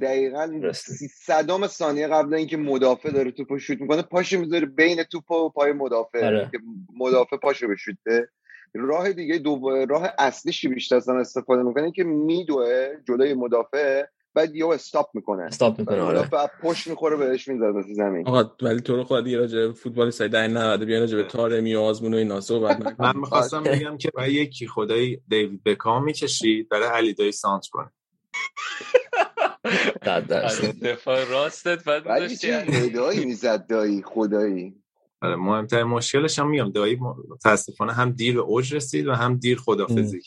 [0.01, 0.73] دقیقا
[1.15, 5.73] صدام ثانیه قبل اینکه مدافع داره توپ شوت می‌کنه پاشو می‌ذاره بین توپ و پای
[5.73, 6.27] مدافع.
[6.27, 6.49] آره.
[6.53, 6.59] که
[6.97, 8.29] مدافع پاشو بشوته
[8.75, 14.05] راه دیگه دو راه اصلیش بیشتر از استفاده می‌کنه که میدوه جلوی مدافع
[14.35, 15.43] بعد یهو استاپ می‌کنه.
[15.43, 16.29] استاپ می‌کنه آره.
[16.29, 18.29] بعد پشت می‌خوره بهش می‌ذاره به زمین.
[18.29, 21.75] آقا ولی تو رو خود دیگه راجع فوتبال سای در 90 بیان راجع به تارمی
[21.75, 26.69] و آزمون و اینا صحبت من می‌خواستم بگم که برای یکی خدای دیوید بکام می‌کشید
[26.69, 27.91] برای علی دایی سانت کنه
[30.83, 34.75] دفاع راستت بعد چه ندایی می‌زد دایی خدایی.
[35.23, 36.99] آره مهمترین مشکلش هم میگم دایی
[37.31, 40.21] متاسفانه هم دیر به اوج رسید و هم دیر خدافزی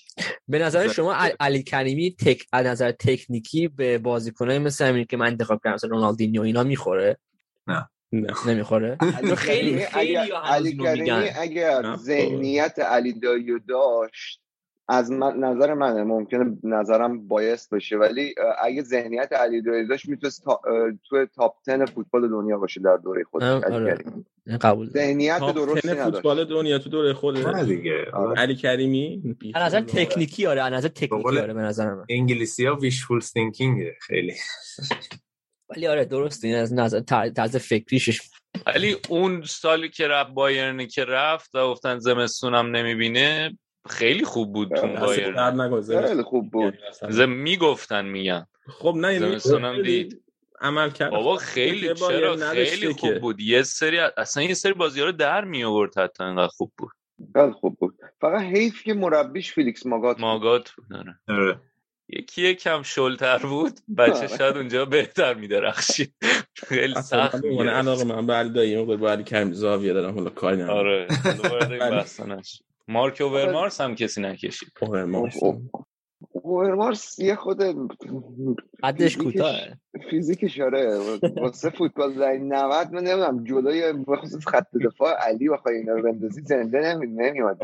[0.48, 5.26] به نظر شما علی کریمی تک از نظر تکنیکی به بازیکنای مثل همین که من
[5.26, 7.18] انتخاب کردم مثل رونالدینیو اینا می‌خوره؟
[7.68, 7.90] نه.
[8.12, 8.34] نه.
[8.48, 8.98] نمی‌خوره؟
[9.38, 14.42] خیلی خیلی علی کریمی اگر ذهنیت علی دایو داشت
[14.90, 16.04] از من نظر منه.
[16.04, 17.98] ممکنه نظرم biased باشه.
[17.98, 20.62] ولی اگه ذهنیت علی دایی داشت می‌تونست تا،
[21.10, 23.98] تو تاپ 10 فوتبال دنیا باشه در دوره خودش آره.
[24.62, 26.04] قبول ذهنیت نداشت.
[26.04, 28.06] فوتبال دنیا تو دوره خود دیگه.
[28.14, 28.42] آره.
[28.42, 32.06] علی کریمی؟ از نظر تکنیکی آره از نظر تکنیکی آره به نظر من.
[32.10, 34.34] انگلیسی ها wishful thinking خیلی.
[35.70, 36.46] ولی آره درست.
[36.46, 37.00] این از نظر
[37.36, 38.22] طرز فکریش.
[38.66, 43.58] ولی اون سالی که رفت بایرنی که رفت و گفتن زمستونم نمی‌بینه
[43.88, 46.74] خیلی خوب بود تو بایرن خیلی خوب بود.
[47.28, 50.24] می‌گفتن میگن خب نه یعنی دید.
[50.62, 51.12] عمل کرد.
[51.12, 53.40] بابا خیلی چرا خیلی خوب بود.
[53.40, 56.92] یه سری اصلا یه سری بازی رو در می آورد حتی انقدر خوب بود.
[57.34, 57.96] خیلی خوب بود.
[58.22, 61.20] فقط حیف که مربیش فیلیکس ماگات ماگات بود آره.
[61.28, 61.60] آره.
[62.10, 63.80] یکی یکم شلتر بود.
[63.98, 66.14] بچه شاید اونجا بهتر میدرخشید.
[66.54, 70.30] خیلی سخت من علاقه من به علی دایی اون با علی کریم زاویه دارم حالا
[70.30, 70.78] کاری ندارم.
[70.78, 71.08] آره.
[72.88, 74.70] مارک اوورمارس هم کسی نکشید.
[74.82, 75.36] اوورمارس.
[76.32, 77.58] اوورمارس یه خود
[78.84, 79.56] قدش کوتاه
[80.10, 81.00] فیزیکش آره.
[81.42, 86.42] واسه فوتبال دهه 90 من نمی‌دونم جلوی بخصوص خط دفاع علی بخوای اینا رو بندازی
[86.42, 87.60] زنده نمیاد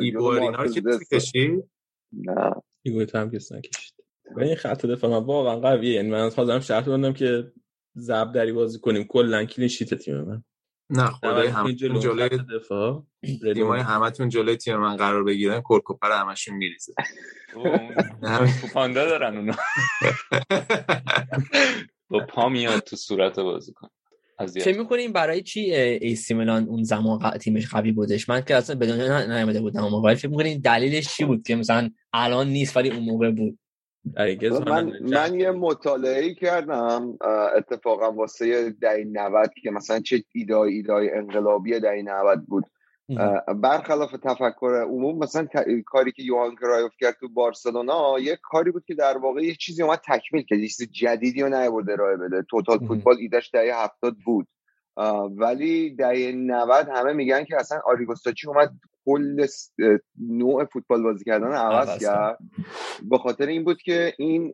[0.00, 0.82] ایگور اینا که
[1.12, 1.64] کشید؟
[2.12, 2.52] نه.
[2.82, 3.94] ایگور هم کسی نکشید.
[4.36, 5.94] و این خط دفاع من واقعا قویه.
[5.94, 7.52] یعنی من حاضرم شرط بندم که
[7.94, 9.04] ضربدری بازی کنیم.
[9.04, 10.42] کلا clean sheet تیم من.
[10.92, 13.06] نه خدای هم جلوی دفاع
[13.54, 16.94] تیمای همتون جلوی تیم من قرار بگیرن کرکوپر همشون میریزه.
[18.74, 19.54] پاندا دارن اونا.
[22.10, 23.88] با پا میاد تو صورت بازی کن.
[24.64, 29.30] چه می‌کنیم برای چی ایسی میلان اون زمان تیمش قوی بودش؟ من که اصلا بدون
[29.30, 33.02] نیامده بودم اما ولی فکر می‌کنین دلیلش چی بود که مثلا الان نیست ولی اون
[33.02, 33.58] موقع بود؟
[34.66, 37.18] من, من یه مطالعه کردم
[37.56, 42.64] اتفاقا واسه دهی 90 که مثلا چه ایدای ایدای انقلابی دهی 90 بود.
[43.62, 45.46] برخلاف تفکر عموم مثلا
[45.86, 49.82] کاری که یوهان کرایوف کرد تو بارسلونا یه کاری بود که در واقع یه چیزی
[49.82, 52.42] اومد تکمیل کرد یه چیز جدیدی رو نیورده ارائه بده.
[52.50, 54.48] توتال فوتبال ایدش دهه هفتاد بود.
[55.36, 58.72] ولی دهه 90 همه میگن که اصلا آریگوستاچی اومد
[59.04, 59.46] کل
[60.20, 62.38] نوع فوتبال بازی کردن عوض کرد.
[63.02, 64.52] به خاطر این بود که این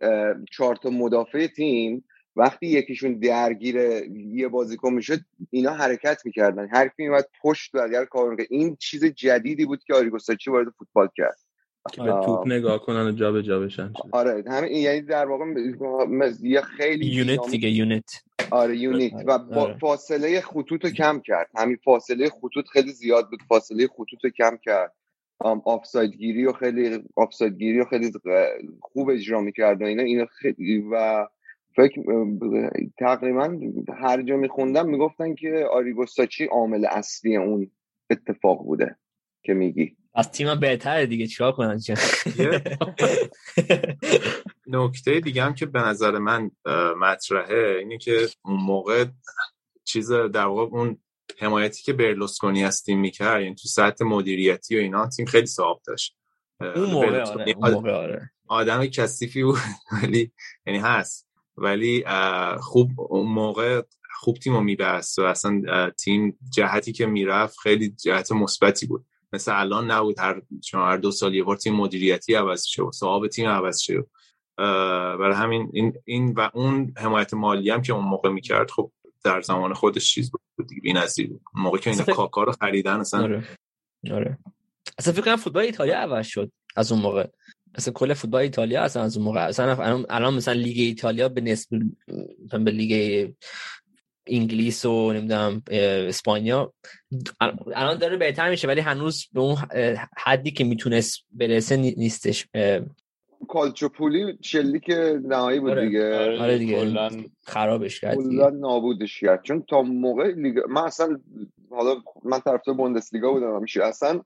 [0.53, 2.05] چهار تا مدافع تیم
[2.37, 3.77] وقتی یکیشون درگیر
[4.15, 5.21] یه بازیکن می‌شد
[5.51, 6.69] اینا حرکت می‌کردن.
[6.73, 8.47] هر کی میومد پشت و کار می‌کرد.
[8.51, 11.39] این چیز جدیدی بود که آریگوستاچی وارد فوتبال کرد؟
[11.91, 13.93] که به توپ نگاه کنن و جا به جا بشن.
[14.13, 15.45] آره همین یعنی در واقع
[16.43, 18.11] یه خیلی یونیت دیگه یونیت
[18.51, 19.79] آره یونیت و آره.
[19.79, 21.51] فاصله خطوط رو کم کرد.
[21.55, 23.41] همین فاصله خطوط خیلی زیاد بود.
[23.49, 24.95] فاصله خطوط رو کم کرد.
[25.65, 28.13] آفساید گیری و خیلی آفساید گیری و خیلی
[28.81, 30.03] خوب اجرا می‌کرد و اینا.
[30.03, 31.27] اینا خیلی و
[31.77, 32.03] فکر
[32.99, 33.59] تقریبا
[34.03, 37.71] هر جا میخوندم می‌گفتن که آریگوستاچی عامل اصلی اون
[38.11, 38.97] اتفاق بوده
[39.43, 39.97] که میگی.
[40.15, 41.81] از تیم بهتره دیگه چیکار کنن
[44.67, 46.51] نکته دیگه هم که به نظر من
[47.01, 49.05] مطرحه اینه که اون موقع
[49.85, 50.99] چیز در واقع اون
[51.39, 55.81] حمایتی که برلوسکونی از تیم می‌کرد یعنی تو سطح مدیریتی و اینا تیم خیلی صاحب
[55.87, 56.17] داشت
[56.61, 57.55] اون موقع آره.
[57.57, 58.31] اون موقع آره.
[58.49, 59.59] آدم کثیفی بود
[60.03, 60.33] ولی
[60.67, 62.05] یعنی هست ولی
[62.61, 63.83] خوب اون موقع
[64.21, 69.61] خوب تیم رو میبست و اصلا تیم جهتی که می‌رفت خیلی جهت مثبتی بود مثل
[69.61, 73.49] الان نبود هر چون هر دو سال یه بار تیم مدیریتی عوض شد صاحب تیم
[73.49, 74.09] عوض شد
[75.19, 78.93] برای همین این, این و اون حمایت مالی هم که اون موقع می‌کرد خب
[79.25, 83.23] در زمان خودش چیز بود دیگه بی‌نظیر بود موقع که این کاکا رو خریدن اصلا
[83.23, 83.45] آره.
[84.13, 84.39] آره.
[84.99, 87.27] اصلا فکر کنم فوتبال ایتالیا عوض شد از اون موقع
[87.75, 91.81] اصلا کل فوتبال ایتالیا اصلا از اون موقع اصلا الان مثلا لیگ ایتالیا به نسبت
[92.65, 93.33] به لیگ
[94.29, 96.73] انگلیس و نمی‌دونم اسپانیا.
[97.75, 99.57] الان داره بهتر میشه ولی هنوز به اون
[100.17, 102.47] حدی که می‌تونست برسه نیستش.
[103.49, 104.39] کالچوپولی
[104.85, 105.87] که نهایی بود آره.
[105.87, 106.39] دیگه.
[106.39, 106.95] آره دیگه.
[107.43, 109.43] خرابش کرد کلا نابودش کرد.
[109.43, 111.21] چون تا موقع لیگ من اصلا
[111.71, 113.85] حالا من طرفدار بوندسلیگا بودم همیشه.
[113.85, 114.21] اصلا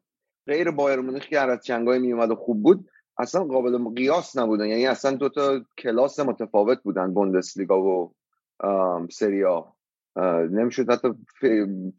[0.46, 2.88] غیر بایر مونیخ که از چنگای میومد و خوب بود
[3.18, 4.66] اصلا قابل قیاس نبودن.
[4.66, 8.12] یعنی اصلا دو تا کلاس متفاوت بودن بوندسلیگا و
[9.10, 9.74] سریا
[10.50, 11.08] نمی‌شد حتی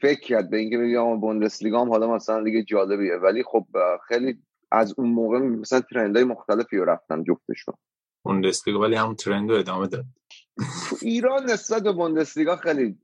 [0.01, 3.15] فکر کرد به اینکه بگم بوندسلیگا هم حالا مثلا دیگه جالبیه.
[3.15, 3.65] ولی خب
[4.07, 4.37] خیلی
[4.71, 7.73] از اون موقع مثلا های مختلفی رو رفتن جفتشون.
[8.23, 10.05] بوندسلیگا ولی همون ترند رو ادامه داد.
[11.01, 12.97] ایران نسبت به بوندسلیگا خیلی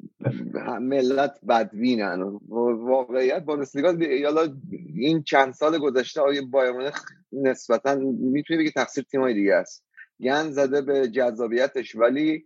[0.82, 2.40] ملت بدبینن
[2.80, 3.88] واقعیت بوندسلیگا
[4.26, 4.54] حالا
[4.96, 6.92] این چند سال گذشته آیه بایر
[7.32, 9.86] نسبتا می‌تونی بگی تقصیر تیمای دیگه است.
[10.22, 12.46] گن زده به جذابیتش ولی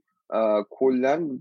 [0.69, 1.39] کلا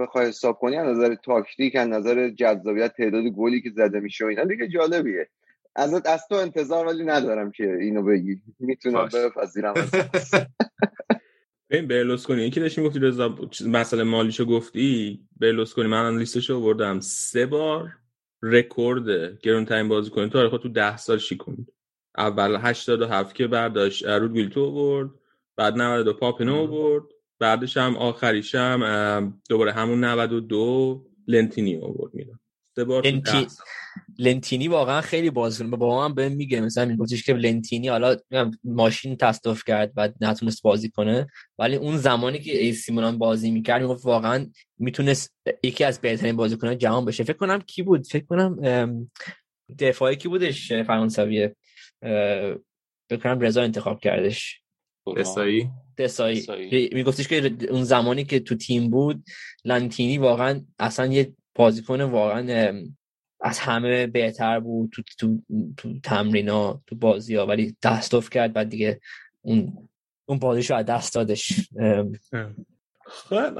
[0.00, 4.28] بخوای حساب کنی از نظر تاکتیک از نظر جذابیت تعداد گلی که زده میشه و
[4.28, 5.28] اینا دیگه جالبیه.
[5.76, 8.42] از از تو انتظار ولی ندارم که اینو بگی.
[8.60, 9.74] می‌تونم بپذیرم
[11.70, 17.00] ببین برلوسکونی یکی داشتی گفتی رضا مسئله مالیشو گفتی برلوسکونی من لیستشو آوردم.
[17.00, 17.88] سه بار
[18.42, 21.66] رکورد گرون‌ترین بازیکن تاریخ تو ده سال شیکوند.
[22.18, 25.10] اول 87 که برداشت رود گولیتو آورد
[25.56, 27.04] بعد 92 پاپنو آورد.
[27.44, 32.12] بعدش هم آخریش هم دوباره همون 92 لنتینی آورد
[32.76, 33.46] سه بار لنتی...
[34.18, 35.70] لنتینی واقعا خیلی بازیکن.
[35.70, 38.16] با هم به میگه مثلا میگفتش که لنتینی حالا
[38.64, 41.26] ماشین تصادف کرد و نتونست بازی کنه.
[41.58, 44.46] ولی اون زمانی که ای سیمونان بازی می‌کرد می‌گفت واقعا
[44.78, 47.24] می‌تونست یکی از بهترین بازیکنان جهان بشه.
[47.24, 49.10] فکر کنم کی بود؟ فکر کنم
[49.78, 51.56] دفاعی کی بودش فرانسویه
[53.10, 54.63] فکر کنم رضا انتخاب کردش.
[55.16, 56.90] دسایی؟ دسایی.
[56.92, 59.24] میگفتش که اون زمانی که تو تیم بود
[59.64, 62.72] لنتینی واقعا اصلا یه بازیکن واقعا
[63.40, 65.38] از همه بهتر بود تو تو
[65.76, 69.00] تو تمرینا تو بازی ها ولی دستوف کرد بعد دیگه
[69.40, 69.88] اون
[70.26, 71.52] اون بازیشو از دست دادش.
[73.06, 73.58] خب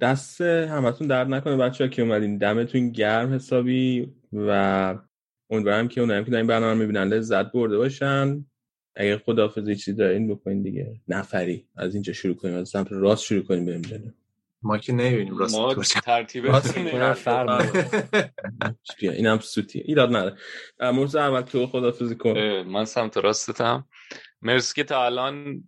[0.00, 2.38] دست همتون درد نکنه بچه ها که اومدین.
[2.38, 4.98] دمتون گرم حسابی و
[5.50, 8.44] امیدوارم که اونایی که این برنامه می‌بینن لذت برده باشن.
[8.98, 11.00] اگر خداحافظی چیزی دارین بکنین دیگه.
[11.08, 11.66] نفری.
[11.76, 14.10] از اینجا شروع کنیم از سمت راست شروع کنیم بریم جلو.
[14.62, 16.44] ما که نمی‌بینیم راست ما ترتیب
[19.00, 20.36] اینم سوتیه ایراد نداره.
[20.80, 22.38] مرزا اول تو خدافزی کن.
[22.62, 23.88] من سمت راستتم.
[24.42, 25.64] مرسی که تا الان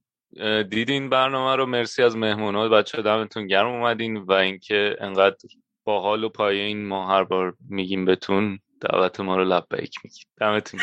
[0.71, 1.67] دیدین برنامه رو.
[1.67, 5.37] مرسی از مهمونا بچه دمتون گرم اومدین و اینکه انقدر
[5.85, 10.25] با حال و پایه این ما هر بار میگیم بهتون دعوت ما رو لبیک میگیم
[10.41, 10.81] دمتون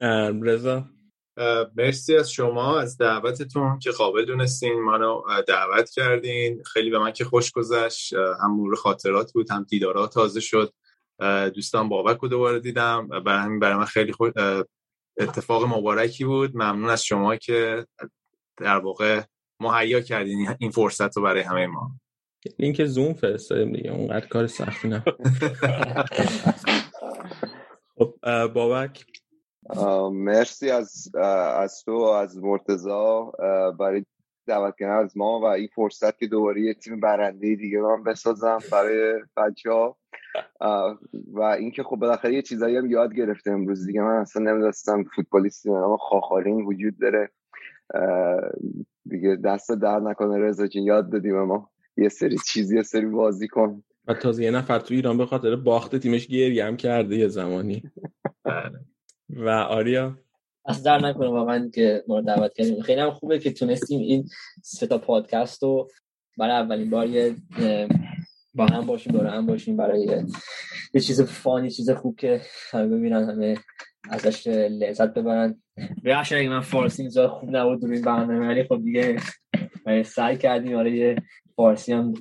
[0.00, 0.42] گرم.
[0.42, 0.84] رضا؟
[1.76, 6.62] مرسی از شما از دعوتتون که قابل دونستین منو دعوت کردین.
[6.62, 8.12] خیلی به من که خوش گذشت.
[8.14, 10.72] هم مرور خاطرات بود هم دیدارا تازه شد.
[11.54, 14.64] دوستان بابک رو دوباره دیدم برای همین برای من خیلی خو- اه،
[15.18, 16.56] اتفاق مبارکی بود.
[16.56, 17.86] ممنون از شما که
[18.56, 19.22] در واقع
[19.60, 21.90] مهیا کردین این فرصت رو برای همه ما.
[22.58, 25.04] لینک زوم فرستادیم دیگه اونقدر کار سختی نه
[27.98, 28.14] خب
[28.46, 29.06] بابک.
[30.12, 31.14] مرسی از
[31.54, 33.32] از تو از مرتزا
[33.78, 34.04] برای
[34.46, 38.58] دعوت کردن از ما و این فرصت که دوباره یه تیم برنده دیگه من بسازم
[38.72, 39.98] برای بچه ها
[41.32, 44.02] و اینکه خب بالاخره یه چیزایی هم یاد گرفته امروز دیگه.
[44.02, 47.30] من اصلا نمی‌دونستم فوتبالیستی به نام خاخارین وجود داره.
[49.04, 53.06] دیگه دست در نکنه رضا جون یاد دادی به ما یه سری چیز یه سری
[53.06, 53.82] بازی کن.
[54.08, 57.82] و تازه یه نفر تو ایران به خاطر باخت تیمش گریه هم کرده یه زمانی.
[59.32, 60.18] و آریا؟
[60.66, 62.82] از در نکنه واقعا که ما رو دعوت کردیم.
[62.82, 64.28] خیلی هم خوبه که تونستیم این
[64.62, 65.88] سه تا پادکست رو
[66.38, 67.06] برای اولین بار
[68.54, 70.26] با هم باشیم دور هم باشیم برای
[70.94, 72.40] یه- چیز فانی چیز خوب که
[72.70, 73.56] همه ببینن همه
[74.10, 75.62] ازش لذت ببرن.
[76.04, 79.16] بخش اگه من فارسی اینجا خوب نبود روی این برنامه ولی خب دیگه
[80.02, 81.16] سعی کردیم آره یه
[81.56, 82.12] فارسی هم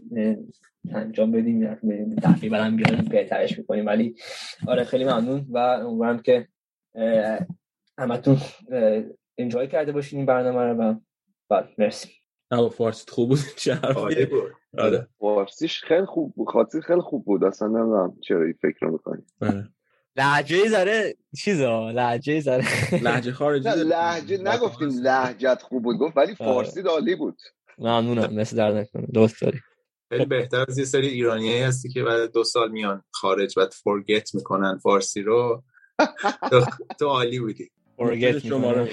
[0.91, 1.75] انجام بدیم
[2.23, 3.85] تقریبا هم بیاریم بهترش می‌کنیم.
[3.85, 4.15] ولی
[4.67, 6.47] آره خیلی ممنون و امیدوارم که
[7.97, 8.37] همتون
[9.37, 10.95] انجای کرده باشین این برنامه رو و
[11.49, 12.09] بله مرسی.
[12.51, 13.75] نه با فارسیت خوب بود چه
[14.29, 14.51] بود.
[14.77, 15.07] آره.
[15.19, 17.43] فارسیش خیلی خوب بود خاطر خیلی خوب بود.
[17.43, 19.21] اصلا نمی‌دونم چرا این فکر رو می‌کنی.
[19.41, 19.69] آره.
[20.15, 22.65] لحجه زاره چیزا لحجه زاره
[23.03, 27.37] لهجه خارجی؟ نه؟ لهجه نگفتیم لهجت خوب بود گفت ولی فارسی عالی بود.
[27.77, 29.07] ممنونم مثل در نکنه.
[29.13, 29.59] دوست داری.
[30.09, 34.35] خیلی بهتر از یه سری ایرانیایی هستی که بعد دو سال میان خارج بعد فورگت
[34.35, 35.63] می‌کنن فارسی رو.
[36.49, 36.65] تو,
[36.99, 37.71] تو عالی بودی.
[38.49, 38.87] شما رو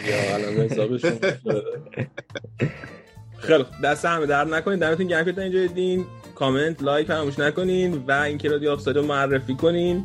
[3.38, 3.64] خیلی.
[3.84, 4.80] دست همه در نکنید.
[4.80, 6.06] دمتون گرم که تا اینجا دیدین.
[6.34, 10.04] کامنت لایک فراموش نکنین و اینکه رادیو آفساید رو معرفی کنین.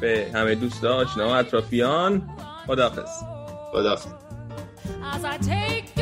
[0.00, 2.28] به همه دوستا آشنا و اطرافیان.
[2.66, 3.10] خداحافظ.
[3.72, 4.12] خداحافظ.
[5.12, 5.92] As I take